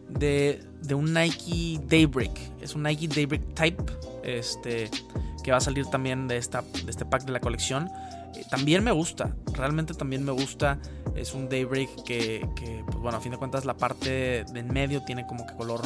de, 0.09 0.63
un 0.93 1.13
Nike 1.13 1.79
Daybreak. 1.87 2.31
Es 2.61 2.75
un 2.75 2.83
Nike 2.83 3.07
Daybreak 3.07 3.53
Type. 3.53 3.83
Este. 4.23 4.89
Que 5.43 5.51
va 5.51 5.57
a 5.57 5.61
salir 5.61 5.85
también 5.85 6.27
de, 6.27 6.37
esta, 6.37 6.61
de 6.61 6.89
este 6.89 7.05
pack 7.05 7.25
de 7.25 7.31
la 7.31 7.39
colección. 7.39 7.89
Eh, 8.35 8.43
también 8.49 8.83
me 8.83 8.91
gusta. 8.91 9.35
Realmente 9.53 9.93
también 9.93 10.23
me 10.25 10.31
gusta. 10.31 10.79
Es 11.15 11.33
un 11.33 11.47
Daybreak 11.49 12.03
que, 12.03 12.47
que, 12.55 12.83
pues 12.85 12.97
bueno, 12.97 13.17
a 13.17 13.21
fin 13.21 13.31
de 13.31 13.37
cuentas 13.37 13.65
la 13.65 13.77
parte 13.77 14.43
de 14.43 14.59
en 14.59 14.67
medio 14.67 15.03
tiene 15.03 15.25
como 15.27 15.45
que 15.45 15.53
color 15.55 15.81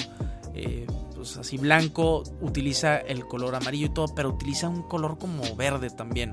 eh, 0.54 0.88
pues 1.16 1.38
así 1.38 1.58
blanco, 1.58 2.24
utiliza 2.42 2.98
el 2.98 3.26
color 3.26 3.56
amarillo 3.56 3.88
y 3.88 3.90
todo, 3.90 4.08
pero 4.16 4.30
utiliza 4.30 4.70
un 4.70 4.84
color 4.84 5.18
como 5.18 5.56
verde 5.56 5.90
también, 5.90 6.32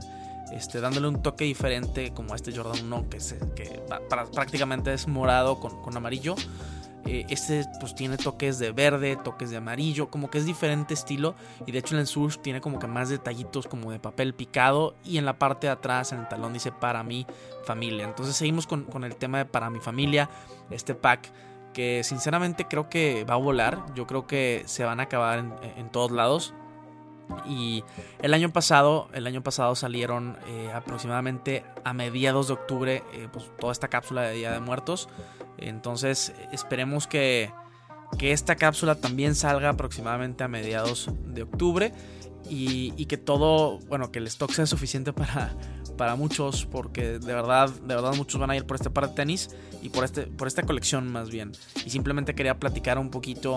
este, 0.52 0.80
dándole 0.80 1.08
un 1.08 1.22
toque 1.22 1.44
diferente 1.44 2.12
como 2.12 2.34
este 2.34 2.56
Jordan 2.56 2.86
1 2.86 3.10
que, 3.10 3.18
que 3.54 3.82
prácticamente 4.32 4.94
es 4.94 5.08
morado 5.08 5.58
con, 5.58 5.96
amarillo. 5.96 6.36
Eh, 7.06 7.24
este 7.28 7.64
pues 7.78 7.94
tiene 7.94 8.16
toques 8.16 8.58
de 8.58 8.72
verde, 8.72 9.16
toques 9.16 9.50
de 9.50 9.58
amarillo, 9.58 10.10
como 10.10 10.28
que 10.28 10.38
es 10.38 10.44
diferente 10.44 10.94
estilo 10.94 11.34
y 11.64 11.72
de 11.72 11.78
hecho 11.78 11.94
en 11.94 12.00
el 12.00 12.06
Surge 12.06 12.38
tiene 12.40 12.60
como 12.60 12.78
que 12.78 12.86
más 12.86 13.08
detallitos 13.08 13.66
como 13.66 13.92
de 13.92 14.00
papel 14.00 14.34
picado 14.34 14.96
y 15.04 15.18
en 15.18 15.24
la 15.24 15.38
parte 15.38 15.68
de 15.68 15.72
atrás 15.72 16.12
en 16.12 16.20
el 16.20 16.28
talón 16.28 16.52
dice 16.52 16.72
para 16.72 17.02
mi 17.02 17.26
familia. 17.64 18.04
Entonces 18.04 18.36
seguimos 18.36 18.66
con, 18.66 18.84
con 18.84 19.04
el 19.04 19.16
tema 19.16 19.38
de 19.38 19.44
para 19.44 19.70
mi 19.70 19.80
familia, 19.80 20.28
este 20.70 20.94
pack 20.94 21.32
que 21.76 22.02
sinceramente 22.04 22.64
creo 22.64 22.88
que 22.88 23.24
va 23.24 23.34
a 23.34 23.36
volar. 23.36 23.84
Yo 23.94 24.06
creo 24.06 24.26
que 24.26 24.62
se 24.64 24.84
van 24.84 24.98
a 24.98 25.02
acabar 25.02 25.44
en, 25.76 25.90
todos 25.90 26.10
lados. 26.10 26.54
Y 27.46 27.84
el 28.20 28.34
año 28.34 28.52
pasado, 28.52 29.08
el 29.12 29.26
año 29.26 29.42
pasado 29.42 29.74
salieron 29.74 30.36
eh, 30.48 30.70
aproximadamente 30.72 31.64
a 31.84 31.92
mediados 31.92 32.48
de 32.48 32.54
octubre 32.54 33.02
eh, 33.12 33.28
pues, 33.32 33.50
toda 33.58 33.72
esta 33.72 33.88
cápsula 33.88 34.22
de 34.22 34.34
Día 34.34 34.52
de 34.52 34.60
Muertos. 34.60 35.08
Entonces 35.58 36.34
esperemos 36.52 37.06
que, 37.06 37.52
que 38.18 38.32
esta 38.32 38.56
cápsula 38.56 38.96
también 38.96 39.34
salga 39.34 39.70
aproximadamente 39.70 40.44
a 40.44 40.48
mediados 40.48 41.10
de 41.24 41.42
octubre. 41.42 41.92
Y, 42.48 42.94
y, 42.96 43.06
que 43.06 43.16
todo, 43.16 43.80
bueno, 43.88 44.12
que 44.12 44.20
el 44.20 44.28
stock 44.28 44.52
sea 44.52 44.66
suficiente 44.66 45.12
para, 45.12 45.56
para 45.96 46.16
muchos, 46.16 46.66
porque 46.66 47.18
de 47.18 47.34
verdad, 47.34 47.70
de 47.70 47.94
verdad 47.94 48.14
muchos 48.14 48.40
van 48.40 48.50
a 48.50 48.56
ir 48.56 48.64
por 48.64 48.76
este 48.76 48.90
par 48.90 49.08
de 49.08 49.14
tenis 49.14 49.50
y 49.82 49.88
por, 49.88 50.04
este, 50.04 50.22
por 50.22 50.48
esta 50.48 50.62
colección 50.62 51.10
más 51.10 51.30
bien. 51.30 51.52
Y 51.84 51.90
simplemente 51.90 52.34
quería 52.34 52.58
platicar 52.58 52.98
un 52.98 53.10
poquito 53.10 53.56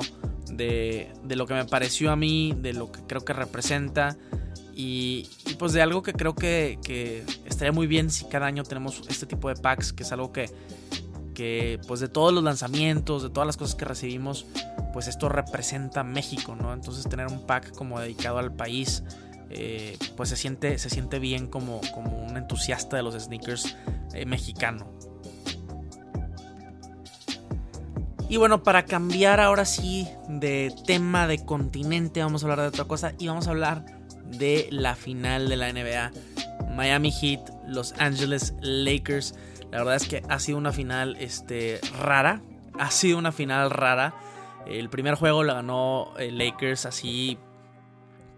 de, 0.52 1.12
de 1.24 1.36
lo 1.36 1.46
que 1.46 1.54
me 1.54 1.66
pareció 1.66 2.12
a 2.12 2.16
mí, 2.16 2.56
de 2.60 2.74
lo 2.74 2.92
que 2.92 3.02
creo 3.08 3.24
que 3.24 3.34
representa 3.34 4.18
y, 4.82 5.28
pues 5.58 5.74
de 5.74 5.82
algo 5.82 6.02
que 6.02 6.14
creo 6.14 6.36
que, 6.36 6.80
que, 6.82 7.26
estaría 7.44 7.74
muy 7.74 7.86
bien 7.86 8.10
si 8.10 8.24
cada 8.30 8.46
año 8.46 8.64
tenemos 8.64 9.02
este 9.10 9.26
tipo 9.26 9.50
de 9.50 9.56
packs, 9.56 9.92
que 9.92 10.04
es 10.04 10.12
algo 10.14 10.32
que, 10.32 10.50
que 11.34 11.82
pues 11.86 12.00
de 12.00 12.08
todos 12.08 12.34
los 12.34 12.42
lanzamientos, 12.42 13.24
de 13.24 13.30
todas 13.30 13.46
las 13.46 13.58
cosas 13.58 13.76
que 13.76 13.84
recibimos, 13.84 14.46
pues 14.94 15.10
esto 15.10 15.28
representa 15.28 16.06
México, 16.06 16.56
¿no? 16.56 16.72
Entonces 16.72 17.04
tener 17.10 17.28
un 17.28 17.46
pack 17.46 17.76
como 17.76 18.00
dedicado 18.00 18.38
al 18.38 18.54
país 18.54 19.04
eh, 19.50 19.98
pues 20.16 20.30
se 20.30 20.36
siente, 20.36 20.78
se 20.78 20.90
siente 20.90 21.20
bien 21.20 21.48
como, 21.48 21.82
como 21.94 22.24
un 22.24 22.38
entusiasta 22.38 22.98
de 22.98 23.04
los 23.04 23.16
sneakers 23.16 23.76
eh, 24.14 24.26
mexicano. 24.26 24.92
Y 28.30 28.38
bueno, 28.38 28.62
para 28.62 28.86
cambiar 28.86 29.40
ahora 29.40 29.66
sí 29.66 30.08
de 30.28 30.72
tema, 30.86 31.26
de 31.26 31.44
continente, 31.44 32.22
vamos 32.22 32.44
a 32.44 32.46
hablar 32.46 32.62
de 32.62 32.68
otra 32.68 32.86
cosa 32.86 33.14
y 33.18 33.28
vamos 33.28 33.48
a 33.48 33.50
hablar 33.50 33.86
de 34.26 34.68
la 34.72 34.96
final 34.96 35.50
de 35.50 35.58
la 35.58 35.74
NBA. 35.74 36.12
Miami 36.76 37.12
Heat, 37.12 37.50
Los 37.68 37.94
Angeles 37.98 38.54
Lakers. 38.62 39.34
La 39.72 39.80
verdad 39.80 39.96
es 39.96 40.08
que 40.08 40.22
ha 40.30 40.40
sido 40.40 40.60
una 40.60 40.72
final 40.72 41.18
este, 41.20 41.82
rara. 42.00 42.44
Ha 42.78 42.92
sido 42.92 43.18
una 43.18 43.32
final 43.32 43.72
rara. 43.72 44.14
El 44.68 44.92
primer 44.92 45.16
juego 45.16 45.44
lo 45.44 45.56
ganó 45.56 46.14
eh, 46.20 46.32
Lakers 46.32 46.86
así 46.86 47.40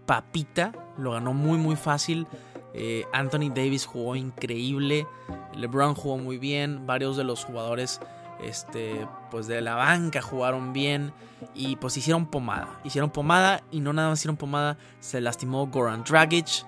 papita, 0.06 0.72
lo 0.98 1.12
ganó 1.12 1.32
muy 1.32 1.58
muy 1.58 1.76
fácil. 1.76 2.26
Eh, 2.74 3.04
Anthony 3.12 3.50
Davis 3.54 3.84
jugó 3.86 4.16
increíble, 4.16 5.06
LeBron 5.54 5.94
jugó 5.94 6.16
muy 6.16 6.38
bien, 6.38 6.86
varios 6.86 7.16
de 7.16 7.24
los 7.24 7.44
jugadores 7.44 8.00
este, 8.42 9.06
pues 9.30 9.46
de 9.46 9.60
la 9.60 9.74
banca 9.74 10.22
jugaron 10.22 10.72
bien. 10.72 11.12
Y 11.54 11.76
pues 11.76 11.96
hicieron 11.96 12.26
pomada. 12.26 12.78
Hicieron 12.84 13.10
pomada 13.10 13.62
y 13.70 13.80
no 13.80 13.92
nada 13.92 14.10
más 14.10 14.20
hicieron 14.20 14.36
pomada, 14.36 14.78
se 15.00 15.20
lastimó 15.20 15.66
Goran 15.66 16.04
Dragic, 16.04 16.66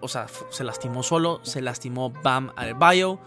o 0.00 0.08
sea, 0.08 0.26
se 0.50 0.64
lastimó 0.64 1.02
solo, 1.02 1.40
se 1.42 1.60
lastimó 1.60 2.10
Bam 2.10 2.52
Adebayo 2.56 3.18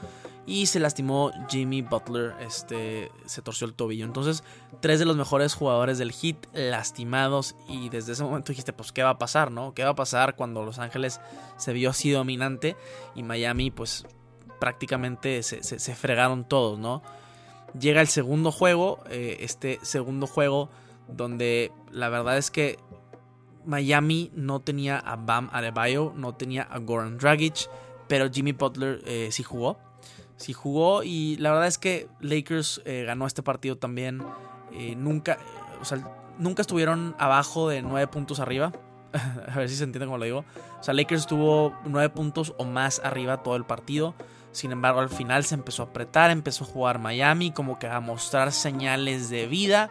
y 0.45 0.65
se 0.65 0.79
lastimó 0.79 1.31
Jimmy 1.49 1.81
Butler, 1.81 2.35
este, 2.41 3.11
se 3.25 3.41
torció 3.41 3.65
el 3.65 3.73
tobillo. 3.73 4.05
Entonces, 4.05 4.43
tres 4.81 4.99
de 4.99 5.05
los 5.05 5.15
mejores 5.15 5.53
jugadores 5.53 5.97
del 5.97 6.11
hit 6.11 6.37
lastimados 6.53 7.55
y 7.67 7.89
desde 7.89 8.11
ese 8.11 8.23
momento 8.23 8.51
dijiste, 8.51 8.73
pues, 8.73 8.91
¿qué 8.91 9.03
va 9.03 9.11
a 9.11 9.17
pasar, 9.17 9.51
no? 9.51 9.73
¿Qué 9.73 9.83
va 9.83 9.91
a 9.91 9.95
pasar 9.95 10.35
cuando 10.35 10.63
Los 10.63 10.79
Ángeles 10.79 11.21
se 11.57 11.71
vio 11.71 11.91
así 11.91 12.11
dominante 12.11 12.75
y 13.15 13.23
Miami, 13.23 13.71
pues, 13.71 14.05
prácticamente 14.59 15.43
se, 15.43 15.95
fregaron 15.95 16.47
todos, 16.47 16.77
¿no? 16.77 17.01
Llega 17.79 18.01
el 18.01 18.07
segundo 18.07 18.51
juego, 18.51 18.99
eh, 19.09 19.37
este 19.39 19.79
segundo 19.81 20.27
juego 20.27 20.69
donde 21.07 21.71
la 21.91 22.09
verdad 22.09 22.37
es 22.37 22.51
que 22.51 22.79
Miami 23.65 24.31
no 24.35 24.59
tenía 24.59 24.99
a 24.99 25.15
Bam 25.15 25.49
Adebayo, 25.53 26.13
no 26.15 26.35
tenía 26.35 26.63
a 26.63 26.79
Goran 26.79 27.17
Dragic, 27.17 27.69
pero 28.07 28.29
Jimmy 28.31 28.51
Butler 28.51 29.01
eh, 29.05 29.29
sí 29.31 29.43
jugó 29.43 29.77
sí 30.37 30.53
jugó 30.53 31.03
y 31.03 31.37
la 31.37 31.51
verdad 31.51 31.67
es 31.67 31.77
que 31.77 32.07
Lakers 32.19 32.81
eh, 32.85 33.03
ganó 33.05 33.27
este 33.27 33.43
partido 33.43 33.77
también. 33.77 34.23
Eh, 34.71 34.95
nunca, 34.95 35.37
o 35.81 35.85
sea, 35.85 35.99
nunca 36.37 36.61
estuvieron 36.61 37.15
abajo 37.19 37.69
de 37.69 37.81
nueve 37.81 38.07
puntos 38.07 38.39
arriba. 38.39 38.71
a 39.47 39.57
ver 39.57 39.69
si 39.69 39.75
se 39.75 39.83
entiende 39.83 40.05
como 40.05 40.17
lo 40.17 40.25
digo. 40.25 40.45
O 40.79 40.83
sea, 40.83 40.93
Lakers 40.93 41.21
estuvo 41.21 41.73
nueve 41.85 42.09
puntos 42.09 42.53
o 42.57 42.65
más 42.65 43.01
arriba 43.03 43.43
todo 43.43 43.55
el 43.55 43.65
partido. 43.65 44.15
Sin 44.51 44.71
embargo, 44.71 44.99
al 44.99 45.09
final 45.09 45.45
se 45.45 45.55
empezó 45.55 45.83
a 45.83 45.85
apretar, 45.87 46.29
empezó 46.29 46.63
a 46.63 46.67
jugar 46.67 46.99
Miami, 46.99 47.51
como 47.51 47.79
que 47.79 47.87
a 47.87 47.99
mostrar 47.99 48.51
señales 48.51 49.29
de 49.29 49.47
vida. 49.47 49.89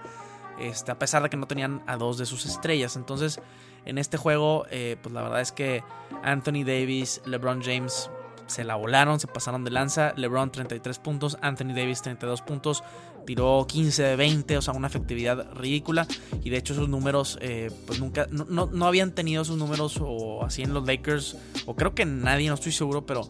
Este, 0.61 0.93
a 0.93 0.99
pesar 0.99 1.23
de 1.23 1.31
que 1.31 1.37
no 1.37 1.47
tenían 1.47 1.83
a 1.87 1.97
dos 1.97 2.19
de 2.19 2.27
sus 2.27 2.47
estrellas. 2.47 2.97
Entonces, 2.97 3.41
en 3.85 3.99
este 3.99 4.17
juego, 4.17 4.67
eh, 4.71 4.97
pues 5.03 5.13
la 5.13 5.23
verdad 5.23 5.41
es 5.41 5.51
que 5.51 5.83
Anthony 6.23 6.65
Davis, 6.65 7.21
LeBron 7.25 7.63
James 7.63 8.11
se 8.47 8.65
la 8.65 8.77
volaron, 8.77 9.21
se 9.21 9.27
pasaron 9.27 9.65
de 9.65 9.71
lanza. 9.71 10.13
LeBron 10.17 10.51
33 10.51 10.99
puntos, 10.99 11.39
Anthony 11.41 11.75
Davis 11.75 12.03
32 12.03 12.43
puntos, 12.43 12.85
tiró 13.27 13.67
15 13.67 14.03
de 14.03 14.17
20, 14.17 14.57
o 14.59 14.63
sea, 14.63 14.75
una 14.75 14.87
efectividad 14.87 15.53
ridícula. 15.55 16.07
Y 16.43 16.51
de 16.51 16.57
hecho, 16.57 16.73
esos 16.73 16.89
números, 16.89 17.39
eh, 17.41 17.71
pues 17.87 18.01
nunca, 18.01 18.27
no, 18.31 18.87
habían 18.87 19.13
tenido 19.13 19.43
esos 19.43 19.57
números 19.57 19.99
o 20.01 20.45
así 20.45 20.63
en 20.63 20.75
los 20.75 20.87
Lakers, 20.87 21.37
o 21.67 21.75
creo 21.77 21.95
que 21.95 22.05
nadie, 22.05 22.49
no 22.49 22.55
estoy 22.55 22.73
seguro, 22.73 23.07
pero 23.07 23.27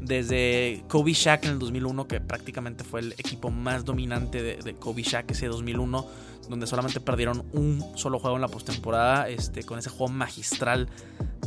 desde 0.00 0.84
Kobe 0.88 1.12
Shaq 1.12 1.44
en 1.44 1.52
el 1.52 1.58
2001, 1.58 2.06
que 2.06 2.20
prácticamente 2.20 2.84
fue 2.84 3.00
el 3.00 3.12
equipo 3.12 3.50
más 3.50 3.84
dominante 3.84 4.42
de, 4.42 4.74
Kobe 4.74 5.02
Shaq 5.02 5.30
ese 5.30 5.46
2001, 5.46 6.06
donde 6.48 6.66
solamente 6.66 7.00
perdieron 7.00 7.44
un 7.52 7.84
solo 7.96 8.18
juego 8.18 8.36
en 8.36 8.42
la 8.42 8.48
postemporada, 8.48 9.28
este, 9.28 9.64
con 9.64 9.78
ese 9.78 9.90
juego 9.90 10.12
magistral 10.12 10.88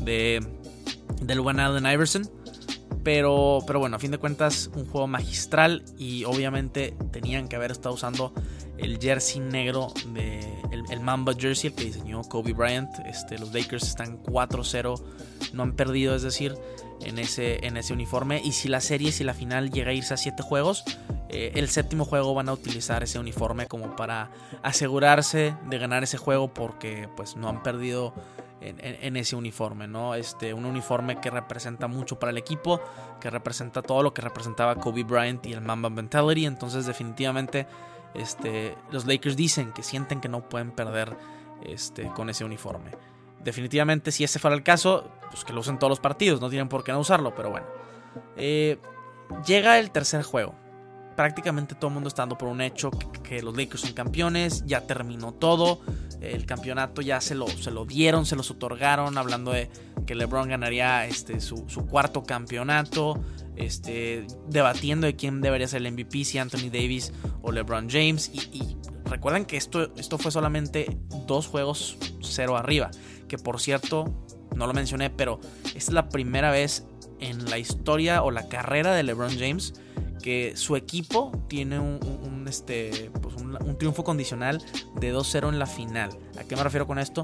de, 0.01 0.45
del 1.21 1.39
One 1.39 1.61
Allen 1.61 1.85
Iverson. 1.85 2.29
Pero, 3.03 3.59
pero 3.65 3.79
bueno, 3.79 3.95
a 3.95 3.99
fin 3.99 4.11
de 4.11 4.17
cuentas, 4.17 4.69
un 4.75 4.85
juego 4.85 5.07
magistral 5.07 5.83
y 5.97 6.25
obviamente 6.25 6.95
tenían 7.11 7.47
que 7.47 7.55
haber 7.55 7.71
estado 7.71 7.95
usando 7.95 8.33
el 8.77 8.99
jersey 8.99 9.39
negro 9.41 9.93
de 10.13 10.39
el, 10.71 10.99
Mamba 10.99 11.33
jersey, 11.33 11.69
el 11.69 11.75
que 11.75 11.85
diseñó 11.85 12.21
Kobe 12.23 12.53
Bryant. 12.53 12.89
Este, 13.05 13.37
los 13.39 13.53
Lakers 13.53 13.83
están 13.83 14.21
4-0, 14.23 15.01
no 15.53 15.63
han 15.63 15.73
perdido, 15.73 16.15
es 16.15 16.23
decir, 16.23 16.55
en 17.01 17.19
ese, 17.19 17.65
en 17.65 17.77
ese 17.77 17.93
uniforme. 17.93 18.41
Y 18.43 18.51
si 18.51 18.67
la 18.67 18.81
serie, 18.81 19.11
si 19.11 19.23
la 19.23 19.33
final 19.33 19.71
llega 19.71 19.91
a 19.91 19.93
irse 19.93 20.13
a 20.13 20.17
7 20.17 20.43
juegos, 20.43 20.83
eh, 21.29 21.51
el 21.55 21.69
séptimo 21.69 22.05
juego 22.05 22.33
van 22.33 22.49
a 22.49 22.53
utilizar 22.53 23.03
ese 23.03 23.19
uniforme 23.19 23.67
como 23.67 23.95
para 23.95 24.31
asegurarse 24.63 25.55
de 25.69 25.77
ganar 25.77 26.03
ese 26.03 26.17
juego 26.17 26.53
porque 26.53 27.07
pues 27.15 27.35
no 27.35 27.49
han 27.49 27.61
perdido 27.61 28.13
en, 28.61 29.17
ese 29.17 29.35
uniforme, 29.35 29.87
¿no? 29.87 30.15
Este, 30.15 30.53
un 30.53 30.65
uniforme 30.65 31.19
que 31.19 31.29
representa 31.29 31.87
mucho 31.87 32.19
para 32.19 32.31
el 32.31 32.37
equipo, 32.37 32.81
que 33.19 33.29
representa 33.29 33.81
todo 33.81 34.03
lo 34.03 34.13
que 34.13 34.21
representaba 34.21 34.75
Kobe 34.75 35.03
Bryant 35.03 35.45
y 35.45 35.53
el 35.53 35.61
Mamba 35.61 35.89
Mentality. 35.89 36.45
Entonces, 36.45 36.85
definitivamente, 36.85 37.67
este, 38.13 38.75
los 38.91 39.05
Lakers 39.05 39.35
dicen 39.35 39.71
que 39.71 39.83
sienten 39.83 40.19
que 40.19 40.29
no 40.29 40.47
pueden 40.47 40.71
perder 40.71 41.15
este, 41.63 42.07
con 42.07 42.29
ese 42.29 42.43
uniforme. 42.43 42.91
Definitivamente, 43.43 44.11
si 44.11 44.23
ese 44.23 44.39
fuera 44.39 44.55
el 44.55 44.63
caso, 44.63 45.09
pues 45.31 45.45
que 45.45 45.53
lo 45.53 45.61
usen 45.61 45.79
todos 45.79 45.89
los 45.89 45.99
partidos, 45.99 46.41
no 46.41 46.49
tienen 46.49 46.67
por 46.67 46.83
qué 46.83 46.91
no 46.91 46.99
usarlo, 46.99 47.33
pero 47.35 47.51
bueno. 47.51 47.67
Eh, 48.35 48.77
llega 49.45 49.79
el 49.79 49.91
tercer 49.91 50.23
juego. 50.23 50.55
Prácticamente 51.15 51.75
todo 51.75 51.87
el 51.87 51.93
mundo 51.93 52.09
está 52.09 52.23
dando 52.23 52.37
por 52.37 52.49
un 52.49 52.61
hecho 52.61 52.91
que 53.23 53.41
los 53.41 53.55
Lakers 53.55 53.81
son 53.81 53.93
campeones, 53.93 54.65
ya 54.65 54.85
terminó 54.87 55.33
todo 55.33 55.81
el 56.21 56.45
campeonato 56.45 57.01
ya 57.01 57.21
se 57.21 57.35
lo, 57.35 57.47
se 57.47 57.71
lo 57.71 57.85
dieron, 57.85 58.25
se 58.25 58.35
los 58.35 58.51
otorgaron, 58.51 59.17
hablando 59.17 59.51
de 59.51 59.69
que 60.05 60.15
LeBron 60.15 60.49
ganaría 60.49 61.05
este, 61.05 61.39
su, 61.39 61.65
cuarto 61.89 62.23
campeonato, 62.23 63.19
este, 63.55 64.25
debatiendo 64.47 65.07
de 65.07 65.15
quién 65.15 65.41
debería 65.41 65.67
ser 65.67 65.85
el 65.85 65.91
MVP, 65.93 66.25
si 66.25 66.37
Anthony 66.37 66.69
Davis 66.71 67.13
o 67.41 67.51
LeBron 67.51 67.89
James. 67.89 68.29
Y, 68.33 68.77
recuerden 69.05 69.45
que 69.45 69.57
esto, 69.57 69.93
esto 69.95 70.17
fue 70.17 70.31
solamente 70.31 70.97
dos 71.25 71.47
juegos 71.47 71.97
cero 72.21 72.57
arriba. 72.57 72.91
Que 73.27 73.37
por 73.37 73.59
cierto, 73.59 74.05
no 74.55 74.67
lo 74.67 74.73
mencioné, 74.73 75.09
pero 75.09 75.39
es 75.75 75.91
la 75.91 76.09
primera 76.09 76.51
vez 76.51 76.85
en 77.19 77.49
la 77.49 77.57
historia 77.57 78.23
o 78.23 78.31
la 78.31 78.47
carrera 78.47 78.93
de 78.93 79.03
LeBron 79.03 79.37
James 79.37 79.73
que 80.21 80.53
su 80.55 80.75
equipo 80.75 81.31
tiene 81.47 81.79
un, 81.79 82.45
este, 82.47 83.11
pues 83.21 83.35
un, 83.35 83.77
triunfo 83.77 84.03
condicional 84.03 84.61
de 84.99 85.13
2-0 85.13 85.49
en 85.49 85.59
la 85.59 85.65
final. 85.65 86.09
¿A 86.37 86.43
qué 86.43 86.55
me 86.55 86.63
refiero 86.63 86.85
con 86.85 86.99
esto? 86.99 87.23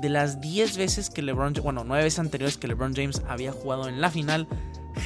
De 0.00 0.08
las 0.08 0.40
10 0.40 0.76
veces 0.76 1.10
que 1.10 1.22
LeBron, 1.22 1.54
bueno, 1.62 1.84
9 1.84 2.04
veces 2.04 2.18
anteriores 2.18 2.56
que 2.56 2.68
LeBron 2.68 2.94
James 2.94 3.22
había 3.28 3.52
jugado 3.52 3.88
en 3.88 4.00
la 4.00 4.10
final, 4.10 4.46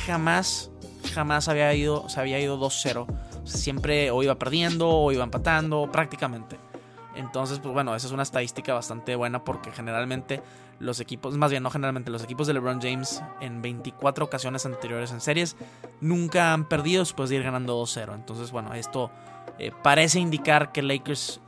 jamás, 0.07 0.71
jamás 1.15 1.49
había 1.49 1.73
ido, 1.75 2.09
se 2.09 2.21
había 2.21 2.39
ido 2.39 2.59
2-0. 2.59 3.07
siempre 3.45 4.11
o 4.11 4.23
iba 4.23 4.39
perdiendo 4.39 4.89
o 4.89 5.13
iba 5.13 5.25
empatando, 5.25 5.91
prácticamente. 5.91 6.70
Entonces, 7.15 7.59
pues 7.59 7.75
bueno, 7.75 7.95
esa 7.95 8.07
es 8.07 8.13
una 8.13 8.23
estadística 8.23 8.75
bastante 8.75 9.17
buena 9.17 9.45
porque 9.45 9.73
generalmente 9.73 10.43
los 10.79 11.01
equipos, 11.01 11.37
más 11.37 11.51
bien 11.51 11.63
no 11.63 11.71
generalmente, 11.71 12.11
los 12.11 12.25
equipos 12.25 12.47
de 12.47 12.55
LeBron 12.55 12.81
James 12.81 13.23
en 13.41 13.63
24 13.63 14.25
ocasiones 14.25 14.65
anteriores 14.65 15.13
en 15.13 15.21
series 15.21 15.57
nunca 16.01 16.53
han 16.53 16.67
perdido 16.69 17.01
después 17.01 17.29
de 17.31 17.37
ir 17.37 17.43
ganando 17.43 17.81
2-0. 17.81 18.15
Entonces, 18.15 18.51
bueno, 18.51 18.73
esto 18.75 19.11
eh, 19.59 19.73
parece 19.83 20.21
indicar 20.21 20.73
que 20.73 20.83
Lakers 20.83 21.41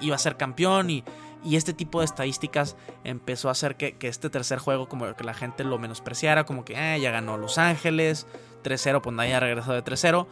iba 0.00 0.14
a 0.14 0.18
ser 0.18 0.36
campeón 0.36 0.90
y, 0.90 1.04
este 1.52 1.72
tipo 1.72 2.00
de 2.00 2.06
estadísticas 2.06 2.76
empezó 3.04 3.48
a 3.48 3.52
hacer 3.52 3.76
que, 3.76 3.96
este 4.00 4.30
tercer 4.30 4.58
juego 4.58 4.88
como 4.88 5.14
que 5.14 5.22
la 5.22 5.32
gente 5.32 5.62
lo 5.62 5.78
menospreciara, 5.78 6.44
como 6.44 6.64
que 6.64 6.74
eh, 6.74 7.00
ya 7.00 7.12
ganó 7.12 7.38
Los 7.38 7.56
Ángeles, 7.56 8.26
3-0, 8.64 9.00
pues 9.00 9.14
nadie 9.14 9.34
ha 9.34 9.40
regresado 9.40 9.74
de 9.74 9.84
3-0. 9.84 10.26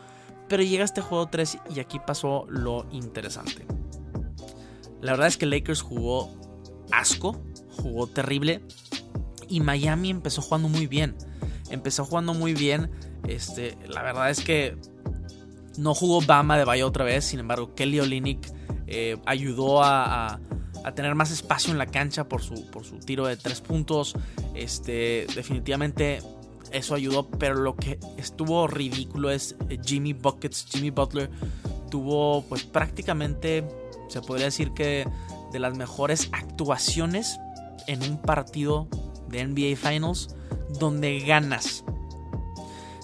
Pero 0.49 0.63
llega 0.65 0.85
este 0.85 1.03
juego 1.03 1.29
3 1.29 1.59
y 1.71 1.79
aquí 1.79 2.01
pasó 2.01 2.47
lo 2.49 2.87
interesante. 2.91 3.65
La 5.05 5.13
verdad 5.13 5.27
es 5.27 5.37
que 5.37 5.45
Lakers 5.45 5.83
jugó 5.83 6.35
asco, 6.91 7.39
jugó 7.77 8.07
terrible 8.07 8.63
y 9.51 9.61
Miami 9.61 10.09
empezó 10.09 10.41
jugando 10.41 10.71
muy 10.71 10.87
bien. 10.87 11.15
Empezó 11.69 12.07
jugando 12.07 12.33
muy 12.33 12.55
bien. 12.55 12.91
Este, 13.29 13.77
la 13.87 14.03
verdad 14.03 14.31
es 14.31 14.41
que 14.41 14.79
no 15.77 15.95
jugó 15.95 16.23
Bama 16.23 16.57
de 16.57 16.65
Valle 16.65 16.85
otra 16.85 17.05
vez. 17.05 17.27
Sin 17.27 17.39
embargo, 17.39 17.75
Kelly 17.75 18.01
Olynyk 18.01 18.51
eh, 18.87 19.19
ayudó 19.27 19.83
a, 19.85 20.41
tener 20.95 21.15
más 21.15 21.31
espacio 21.31 21.71
en 21.71 21.79
la 21.79 21.87
cancha 21.87 22.27
por 22.27 22.41
su, 22.41 22.71
por 22.71 22.87
su 22.87 22.99
tiro 22.99 23.27
de 23.27 23.37
tres 23.37 23.61
puntos. 23.61 24.15
Este, 24.55 25.27
definitivamente 25.35 26.23
eso 26.73 26.95
ayudó. 26.95 27.29
Pero 27.29 27.57
lo 27.57 27.77
que 27.77 27.99
estuvo 28.17 28.67
ridículo 28.69 29.31
es 29.31 29.55
Jimmy 29.85 30.15
Buckets, 30.15 30.65
Jimmy 30.71 30.89
Butler 30.89 31.29
tuvo 31.91 32.43
pues 32.49 32.65
prácticamente 32.65 33.65
se 34.15 34.23
podría 34.23 34.45
decir 34.45 34.71
que 34.75 35.09
de 35.51 35.59
las 35.59 35.77
mejores 35.77 36.29
actuaciones 36.31 37.41
en 37.89 38.01
un 38.09 38.17
partido 38.17 38.87
de 39.27 39.45
NBA 39.45 39.77
Finals 39.77 40.37
donde 40.79 41.19
ganas. 41.19 41.85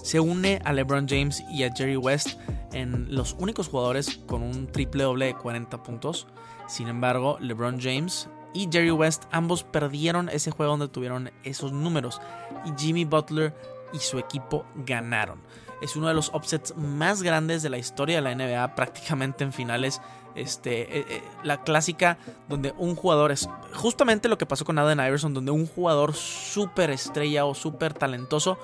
Se 0.01 0.21
une 0.21 0.61
a 0.63 0.71
LeBron 0.71 1.09
James 1.09 1.43
y 1.51 1.63
a 1.63 1.73
Jerry 1.75 1.97
West 1.97 2.39
en 2.71 3.13
los 3.13 3.35
únicos 3.39 3.67
jugadores 3.67 4.21
con 4.25 4.41
un 4.41 4.67
triple 4.67 5.03
doble 5.03 5.25
de 5.25 5.35
40 5.35 5.83
puntos. 5.83 6.27
Sin 6.69 6.87
embargo, 6.87 7.37
LeBron 7.41 7.81
James 7.81 8.29
y 8.53 8.69
Jerry 8.71 8.91
West 8.91 9.25
ambos 9.31 9.65
perdieron 9.65 10.29
ese 10.29 10.51
juego 10.51 10.71
donde 10.71 10.87
tuvieron 10.87 11.29
esos 11.43 11.73
números 11.73 12.21
y 12.63 12.71
Jimmy 12.81 13.03
Butler 13.03 13.53
y 13.91 13.99
su 13.99 14.17
equipo 14.17 14.63
ganaron. 14.75 15.41
Es 15.81 15.97
uno 15.97 16.07
de 16.07 16.13
los 16.13 16.29
upsets 16.33 16.73
más 16.77 17.21
grandes 17.21 17.63
de 17.63 17.69
la 17.69 17.79
historia 17.79 18.21
de 18.21 18.21
la 18.21 18.33
NBA, 18.33 18.75
prácticamente 18.75 19.43
en 19.43 19.51
finales 19.51 19.99
este, 20.35 20.99
eh, 20.99 21.05
eh, 21.09 21.21
la 21.43 21.63
clásica 21.63 22.17
donde 22.47 22.73
un 22.77 22.95
jugador 22.95 23.31
es 23.31 23.49
justamente 23.73 24.29
lo 24.29 24.37
que 24.37 24.45
pasó 24.45 24.65
con 24.65 24.77
Adam 24.79 24.99
Iverson, 24.99 25.33
donde 25.33 25.51
un 25.51 25.67
jugador 25.67 26.13
súper 26.13 26.89
estrella 26.89 27.45
o 27.45 27.53
súper 27.53 27.93
talentoso 27.93 28.57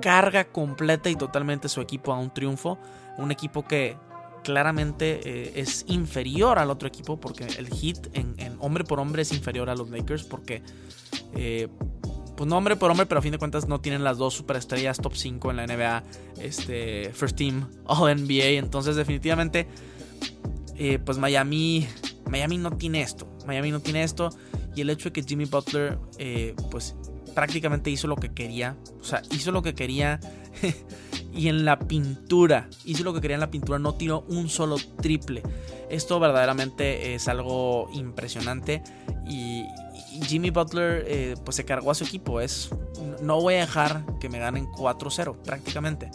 carga 0.00 0.44
completa 0.44 1.08
y 1.08 1.16
totalmente 1.16 1.68
su 1.68 1.80
equipo 1.80 2.12
a 2.12 2.18
un 2.18 2.32
triunfo. 2.32 2.78
Un 3.16 3.32
equipo 3.32 3.66
que 3.66 3.96
claramente 4.44 5.20
eh, 5.24 5.52
es 5.56 5.84
inferior 5.88 6.58
al 6.58 6.70
otro 6.70 6.86
equipo 6.86 7.18
porque 7.18 7.44
el 7.44 7.68
hit 7.68 8.08
en, 8.12 8.56
hombre 8.60 8.84
por 8.84 9.00
hombre 9.00 9.22
es 9.22 9.32
inferior 9.32 9.70
a 9.70 9.74
los 9.74 9.90
Lakers 9.90 10.24
porque 10.24 10.62
pues 12.36 12.48
no 12.48 12.56
hombre 12.56 12.76
por 12.76 12.90
hombre, 12.90 13.06
pero 13.06 13.18
a 13.18 13.22
fin 13.22 13.32
de 13.32 13.38
cuentas 13.38 13.66
no 13.66 13.80
tienen 13.80 14.04
las 14.04 14.18
dos 14.18 14.34
superestrellas 14.34 14.98
top 14.98 15.14
5 15.14 15.50
en 15.50 15.56
la 15.56 15.66
NBA, 15.66 16.04
este, 16.38 17.10
First 17.14 17.36
Team, 17.36 17.68
All 17.86 18.14
NBA, 18.14 18.58
entonces 18.58 18.94
definitivamente 18.94 19.66
eh, 20.78 20.98
pues 20.98 21.18
Miami, 21.18 21.86
Miami 22.30 22.58
no 22.58 22.72
tiene 22.72 23.02
esto. 23.02 23.28
Miami 23.46 23.70
no 23.70 23.80
tiene 23.80 24.02
esto. 24.02 24.30
Y 24.74 24.82
el 24.82 24.90
hecho 24.90 25.10
de 25.10 25.12
que 25.12 25.22
Jimmy 25.22 25.46
Butler, 25.46 25.98
eh, 26.18 26.54
pues 26.70 26.96
prácticamente 27.34 27.90
hizo 27.90 28.08
lo 28.08 28.16
que 28.16 28.32
quería. 28.32 28.76
O 29.00 29.04
sea, 29.04 29.22
hizo 29.30 29.52
lo 29.52 29.62
que 29.62 29.74
quería. 29.74 30.20
y 31.34 31.48
en 31.48 31.64
la 31.64 31.78
pintura, 31.78 32.68
hizo 32.84 33.04
lo 33.04 33.14
que 33.14 33.20
quería 33.20 33.36
en 33.36 33.40
la 33.40 33.50
pintura. 33.50 33.78
No 33.78 33.94
tiró 33.94 34.24
un 34.28 34.48
solo 34.48 34.76
triple. 35.00 35.42
Esto 35.88 36.18
verdaderamente 36.18 37.14
es 37.14 37.28
algo 37.28 37.88
impresionante. 37.92 38.82
Y, 39.28 39.64
Jimmy 40.22 40.48
Butler, 40.48 41.04
eh, 41.06 41.34
pues 41.44 41.56
se 41.56 41.66
cargó 41.66 41.90
a 41.90 41.94
su 41.94 42.04
equipo. 42.04 42.40
Es, 42.40 42.70
no 43.20 43.40
voy 43.40 43.54
a 43.54 43.60
dejar 43.60 44.02
que 44.18 44.30
me 44.30 44.38
ganen 44.38 44.66
4-0, 44.66 45.42
prácticamente. 45.42 46.10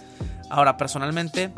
Ahora, 0.50 0.76
personalmente, 0.76 1.54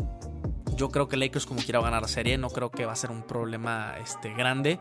yo 0.76 0.90
creo 0.90 1.08
que 1.08 1.18
Lakers 1.18 1.46
como 1.46 1.62
quiera 1.62 1.82
ganar 1.82 2.02
la 2.02 2.08
serie, 2.08 2.38
no 2.38 2.50
creo 2.50 2.72
que 2.72 2.86
va 2.86 2.94
a 2.94 2.96
ser 2.96 3.12
un 3.12 3.24
problema 3.24 3.96
este, 4.02 4.34
grande. 4.34 4.80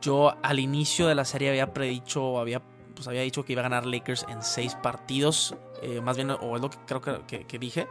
Yo 0.00 0.34
al 0.42 0.58
inicio 0.58 1.06
de 1.06 1.14
la 1.14 1.24
serie 1.24 1.50
había 1.50 1.72
predicho, 1.72 2.38
había, 2.38 2.62
pues 2.94 3.06
había 3.08 3.22
dicho 3.22 3.44
que 3.44 3.52
iba 3.52 3.60
a 3.60 3.64
ganar 3.64 3.86
Lakers 3.86 4.26
en 4.28 4.42
seis 4.42 4.74
partidos, 4.74 5.54
eh, 5.82 6.00
más 6.00 6.16
bien, 6.16 6.30
o 6.30 6.56
es 6.56 6.62
lo 6.62 6.70
que 6.70 6.78
creo 6.86 7.26
que, 7.26 7.58
dije. 7.58 7.86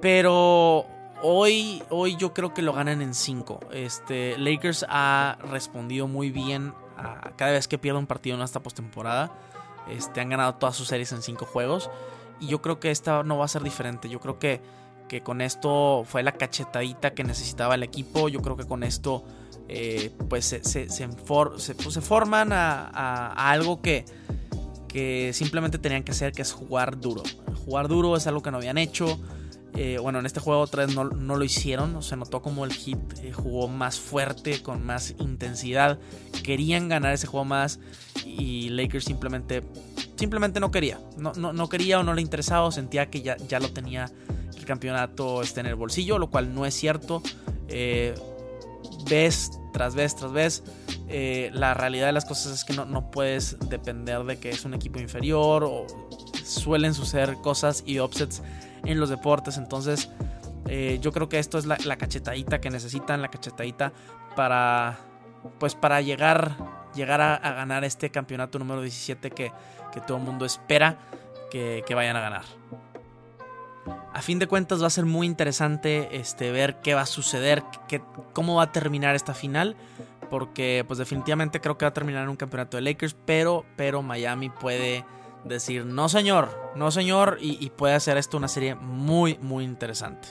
Pero 0.00 0.86
hoy, 1.22 1.82
hoy 1.90 2.16
yo 2.16 2.34
creo 2.34 2.52
que 2.52 2.62
lo 2.62 2.72
ganan 2.72 3.02
en 3.02 3.14
cinco. 3.14 3.60
Este, 3.72 4.36
Lakers 4.38 4.84
ha 4.88 5.38
respondido 5.50 6.08
muy 6.08 6.30
bien 6.30 6.74
a 6.96 7.30
cada 7.36 7.52
vez 7.52 7.68
que 7.68 7.78
pierde 7.78 7.98
un 7.98 8.06
partido 8.06 8.36
en 8.36 8.42
esta 8.42 8.60
postemporada. 8.60 9.30
Este, 9.88 10.20
han 10.20 10.30
ganado 10.30 10.56
todas 10.56 10.74
sus 10.74 10.88
series 10.88 11.12
en 11.12 11.22
cinco 11.22 11.46
juegos. 11.46 11.90
Y 12.40 12.48
yo 12.48 12.60
creo 12.60 12.80
que 12.80 12.90
esta 12.90 13.22
no 13.22 13.38
va 13.38 13.44
a 13.44 13.48
ser 13.48 13.62
diferente. 13.62 14.08
Yo 14.08 14.20
creo 14.20 14.38
que 14.38 14.60
que 15.08 15.22
con 15.22 15.40
esto 15.40 16.04
fue 16.06 16.22
la 16.22 16.32
cachetadita 16.32 17.14
que 17.14 17.24
necesitaba 17.24 17.74
el 17.74 17.82
equipo. 17.82 18.28
Yo 18.28 18.40
creo 18.40 18.56
que 18.56 18.66
con 18.66 18.82
esto 18.82 19.24
eh, 19.68 20.12
pues 20.28 20.44
se, 20.44 20.62
se, 20.62 21.08
pues, 21.08 21.98
forman 22.00 22.52
a, 22.52 23.50
algo 23.50 23.82
que, 23.82 24.04
que 24.88 25.32
simplemente 25.32 25.78
tenían 25.78 26.04
que 26.04 26.12
hacer, 26.12 26.32
que 26.32 26.42
es 26.42 26.52
jugar 26.52 27.00
duro. 27.00 27.22
Jugar 27.64 27.88
duro 27.88 28.16
es 28.16 28.26
algo 28.26 28.42
que 28.42 28.50
no 28.50 28.58
habían 28.58 28.78
hecho. 28.78 29.20
Eh, 29.74 29.98
bueno, 30.00 30.20
en 30.20 30.26
este 30.26 30.40
juego 30.40 30.62
otra 30.62 30.86
vez 30.86 30.94
no, 30.94 31.04
lo 31.04 31.44
hicieron. 31.44 32.02
Se 32.02 32.16
notó 32.16 32.40
como 32.40 32.64
el 32.64 32.72
hit 32.72 32.98
eh, 33.22 33.32
jugó 33.32 33.68
más 33.68 34.00
fuerte, 34.00 34.62
con 34.62 34.84
más 34.84 35.14
intensidad. 35.18 35.98
Querían 36.42 36.88
ganar 36.88 37.12
ese 37.12 37.26
juego 37.26 37.44
más. 37.44 37.80
Y 38.24 38.70
Lakers 38.70 39.04
simplemente, 39.04 39.62
simplemente 40.16 40.60
no 40.60 40.70
quería. 40.70 40.98
No, 41.18 41.32
no, 41.34 41.52
no 41.52 41.68
quería 41.68 42.00
o 42.00 42.02
no 42.02 42.14
le 42.14 42.22
interesaba 42.22 42.64
o 42.64 42.72
sentía 42.72 43.10
que 43.10 43.20
ya, 43.20 43.36
ya 43.36 43.60
lo 43.60 43.70
tenía 43.70 44.10
campeonato 44.66 45.40
esté 45.40 45.60
en 45.60 45.66
el 45.66 45.76
bolsillo, 45.76 46.18
lo 46.18 46.28
cual 46.28 46.54
no 46.54 46.66
es 46.66 46.74
cierto. 46.74 47.22
Eh, 47.68 48.14
vez 49.08 49.50
tras 49.72 49.94
vez 49.94 50.14
tras 50.16 50.32
vez, 50.32 50.62
eh, 51.08 51.50
la 51.52 51.74
realidad 51.74 52.06
de 52.06 52.12
las 52.12 52.24
cosas 52.24 52.52
es 52.52 52.64
que 52.64 52.72
no, 52.72 53.10
puedes 53.10 53.58
depender 53.68 54.24
de 54.24 54.38
que 54.38 54.50
es 54.50 54.64
un 54.64 54.74
equipo 54.74 54.98
inferior 54.98 55.64
o 55.64 55.86
suelen 56.44 56.94
suceder 56.94 57.36
cosas 57.42 57.82
y 57.86 58.00
upsets 58.00 58.42
en 58.84 58.98
los 58.98 59.10
deportes. 59.10 59.58
Entonces, 59.58 60.10
eh, 60.66 60.98
yo 61.00 61.12
creo 61.12 61.28
que 61.28 61.38
esto 61.38 61.58
es 61.58 61.66
la, 61.66 61.76
cachetadita 61.76 62.60
que 62.60 62.70
necesitan, 62.70 63.20
la 63.22 63.28
cachetadita 63.28 63.92
para, 64.34 64.98
pues, 65.58 65.74
para 65.74 66.00
llegar, 66.00 66.56
llegar 66.94 67.20
a, 67.20 67.38
ganar 67.38 67.84
este 67.84 68.10
campeonato 68.10 68.58
número 68.58 68.80
17 68.80 69.30
que, 69.30 69.52
todo 70.06 70.18
el 70.18 70.24
mundo 70.24 70.44
espera 70.44 70.98
que 71.50 71.94
vayan 71.94 72.16
a 72.16 72.20
ganar. 72.20 72.42
A 74.16 74.22
fin 74.22 74.38
de 74.38 74.46
cuentas 74.46 74.82
va 74.82 74.86
a 74.86 74.90
ser 74.90 75.04
muy 75.04 75.26
interesante 75.26 76.16
este, 76.16 76.50
ver 76.50 76.80
qué 76.80 76.94
va 76.94 77.02
a 77.02 77.06
suceder, 77.06 77.62
cómo 78.32 78.54
va 78.54 78.62
a 78.62 78.72
terminar 78.72 79.14
esta 79.14 79.34
final. 79.34 79.76
Porque 80.30 80.86
pues 80.86 80.98
definitivamente 80.98 81.60
creo 81.60 81.76
que 81.76 81.84
va 81.84 81.90
a 81.90 81.92
terminar 81.92 82.22
en 82.22 82.30
un 82.30 82.36
campeonato 82.36 82.78
de 82.78 82.82
Lakers. 82.82 83.14
Pero, 83.26 83.66
pero 83.76 84.00
Miami 84.00 84.48
puede 84.48 85.04
decir 85.44 85.84
no 85.84 86.08
señor, 86.08 86.72
no 86.76 86.90
señor. 86.90 87.36
Y, 87.42 87.68
puede 87.76 87.92
hacer 87.92 88.16
esto 88.16 88.38
una 88.38 88.48
serie 88.48 88.74
muy, 88.74 89.36
muy 89.42 89.64
interesante. 89.64 90.28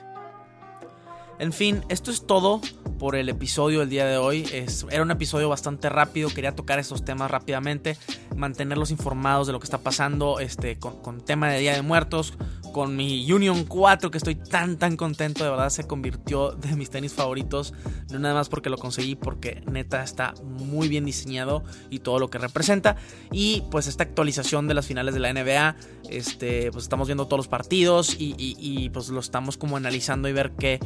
En 1.38 1.54
fin, 1.54 1.84
esto 1.88 2.10
es 2.10 2.26
todo 2.26 2.62
por 2.98 3.15
el 3.15 3.30
episodio 3.30 3.82
del 3.82 3.89
día 3.89 4.06
de 4.06 4.17
hoy. 4.17 4.48
era 4.89 5.04
un 5.04 5.12
episodio 5.12 5.50
bastante 5.50 5.89
rápido, 5.89 6.30
quería 6.30 6.56
tocar 6.56 6.80
estos 6.80 7.04
temas 7.04 7.30
rápidamente, 7.30 7.98
mantenerlos 8.36 8.89
informados 8.89 9.45
de 9.45 9.54
lo 9.54 9.60
que 9.60 9.65
está 9.65 9.80
pasando 9.80 10.39
este, 10.39 10.80
con, 10.80 11.21
tema 11.21 11.50
de 11.50 11.60
Día 11.60 11.74
de 11.74 11.82
Muertos, 11.82 12.34
con 12.75 12.93
mi 12.97 13.31
Union 13.31 13.63
4 13.63 14.11
que 14.11 14.17
estoy 14.17 14.35
tan 14.35 14.75
tan 14.75 14.97
contento, 14.97 15.45
de 15.45 15.49
verdad 15.49 15.69
se 15.69 15.88
convirtió 15.88 16.51
de 16.51 16.75
mis 16.75 16.89
tenis 16.89 17.13
favoritos, 17.13 17.73
no 18.11 18.19
nada 18.19 18.33
más 18.35 18.49
porque 18.49 18.69
lo 18.69 18.77
conseguí, 18.77 19.15
porque 19.15 19.63
neta 19.65 20.03
está 20.03 20.33
muy 20.43 20.89
bien 20.89 21.05
diseñado 21.05 21.63
y 21.89 21.99
todo 21.99 22.19
lo 22.19 22.29
que 22.29 22.38
representa. 22.38 22.97
Y 23.31 23.63
pues 23.71 23.88
esta 23.88 24.03
actualización 24.03 24.67
de 24.67 24.73
las 24.73 24.85
finales 24.85 25.13
de 25.13 25.21
la 25.21 25.31
NBA, 25.31 25.77
este, 26.09 26.69
pues 26.73 26.83
estamos 26.83 27.07
viendo 27.07 27.27
todos 27.27 27.38
los 27.38 27.47
partidos 27.47 28.17
y, 28.19 28.89
pues 28.89 29.07
lo 29.07 29.21
estamos 29.21 29.55
como 29.55 29.77
analizando 29.77 30.27
y 30.27 30.33
ver 30.33 30.51
qué 30.59 30.81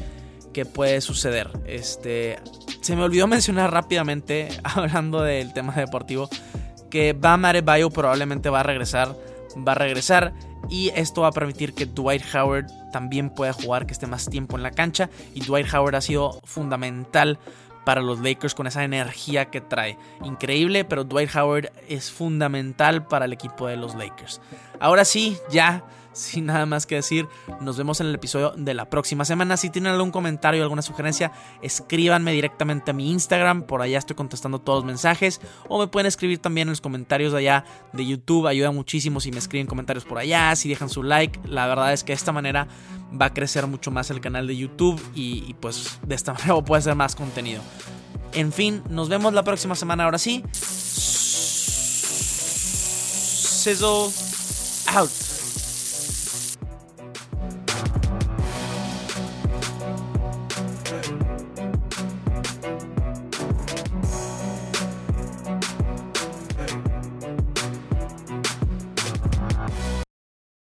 que 0.54 0.66
puede 0.66 1.02
suceder. 1.02 1.50
Este, 1.66 2.38
se 2.82 2.96
me 2.96 3.02
olvidó 3.02 3.26
mencionar 3.26 3.74
rápidamente, 3.74 4.50
hablando 4.64 5.24
del 5.24 5.54
tema 5.54 5.74
deportivo, 5.74 6.30
que 6.92 7.14
Bam 7.14 7.46
Adebayo 7.46 7.90
probablemente 7.90 8.52
va 8.52 8.60
a 8.60 8.64
regresar, 8.64 9.16
va 9.68 9.72
a 9.72 9.76
regresar 9.76 10.36
y 10.70 10.90
esto 10.96 11.22
va 11.22 11.28
a 11.28 11.32
permitir 11.32 11.74
que 11.74 11.86
Dwight 11.86 12.24
Howard 12.34 12.68
también 12.92 13.30
pueda 13.30 13.54
jugar, 13.54 13.86
que 13.86 13.94
esté 13.94 14.08
más 14.08 14.30
tiempo 14.30 14.58
en 14.58 14.64
la 14.64 14.72
cancha 14.72 15.10
y 15.34 15.42
Dwight 15.42 15.74
Howard 15.74 15.96
ha 15.96 16.02
sido 16.02 16.40
fundamental 16.44 17.40
para 17.86 18.02
los 18.02 18.20
Lakers 18.20 18.54
con 18.54 18.68
esa 18.68 18.84
energía 18.84 19.46
que 19.46 19.62
trae. 19.62 19.98
Increíble, 20.24 20.86
pero 20.86 21.04
Dwight 21.04 21.36
Howard 21.36 21.72
es 21.88 22.12
fundamental 22.12 23.08
para 23.08 23.26
el 23.26 23.34
equipo 23.34 23.68
de 23.68 23.78
los 23.78 23.96
Lakers. 23.96 24.42
Ahora 24.80 25.06
sí, 25.06 25.38
ya 25.50 25.84
sin 26.20 26.46
nada 26.46 26.66
más 26.66 26.86
que 26.86 26.96
decir, 26.96 27.28
nos 27.62 27.78
vemos 27.78 28.02
en 28.02 28.08
el 28.08 28.16
episodio 28.16 28.54
de 28.56 28.74
la 28.74 28.90
próxima 28.90 29.26
semana. 29.26 29.58
Si 29.58 29.70
tienen 29.70 29.94
algún 29.94 30.12
comentario 30.12 30.62
alguna 30.62 30.82
sugerencia, 30.82 31.32
escríbanme 31.62 32.32
directamente 32.34 32.92
a 32.92 32.94
mi 32.94 33.12
Instagram, 33.12 33.64
por 33.64 33.82
allá 33.82 33.98
estoy 33.98 34.16
contestando 34.16 34.60
todos 34.60 34.80
los 34.80 34.86
mensajes. 34.86 35.42
O 35.68 35.80
me 35.80 35.88
pueden 35.88 36.08
escribir 36.08 36.40
también 36.40 36.68
en 36.68 36.72
los 36.72 36.82
comentarios 36.82 37.32
de 37.32 37.40
allá 37.40 37.66
de 37.94 38.06
YouTube, 38.06 38.48
ayuda 38.48 38.72
muchísimo 38.72 39.20
si 39.20 39.32
me 39.32 39.40
escriben 39.40 39.68
comentarios 39.68 40.06
por 40.06 40.18
allá, 40.18 40.56
si 40.56 40.70
dejan 40.70 40.90
su 40.90 41.04
like. 41.04 41.40
La 41.46 41.68
verdad 41.68 41.94
es 41.94 42.04
que 42.04 42.12
de 42.12 42.18
esta 42.18 42.32
manera 42.32 42.68
va 43.20 43.28
a 43.28 43.34
crecer 43.34 43.66
mucho 43.68 43.92
más 43.92 44.10
el 44.12 44.22
canal 44.22 44.48
de 44.48 44.58
YouTube 44.58 45.02
y, 45.16 45.54
pues 45.56 46.00
de 46.06 46.16
esta 46.16 46.34
manera 46.38 46.62
puede 46.62 46.82
ser 46.82 46.96
más 46.96 47.16
contenido. 47.16 47.62
En 48.34 48.52
fin, 48.52 48.84
nos 48.90 49.10
vemos 49.10 49.34
la 49.34 49.44
próxima 49.44 49.76
semana 49.76 50.04
ahora 50.06 50.18
sí. 50.20 50.44
Sizzle 53.62 54.12
out. 54.96 55.29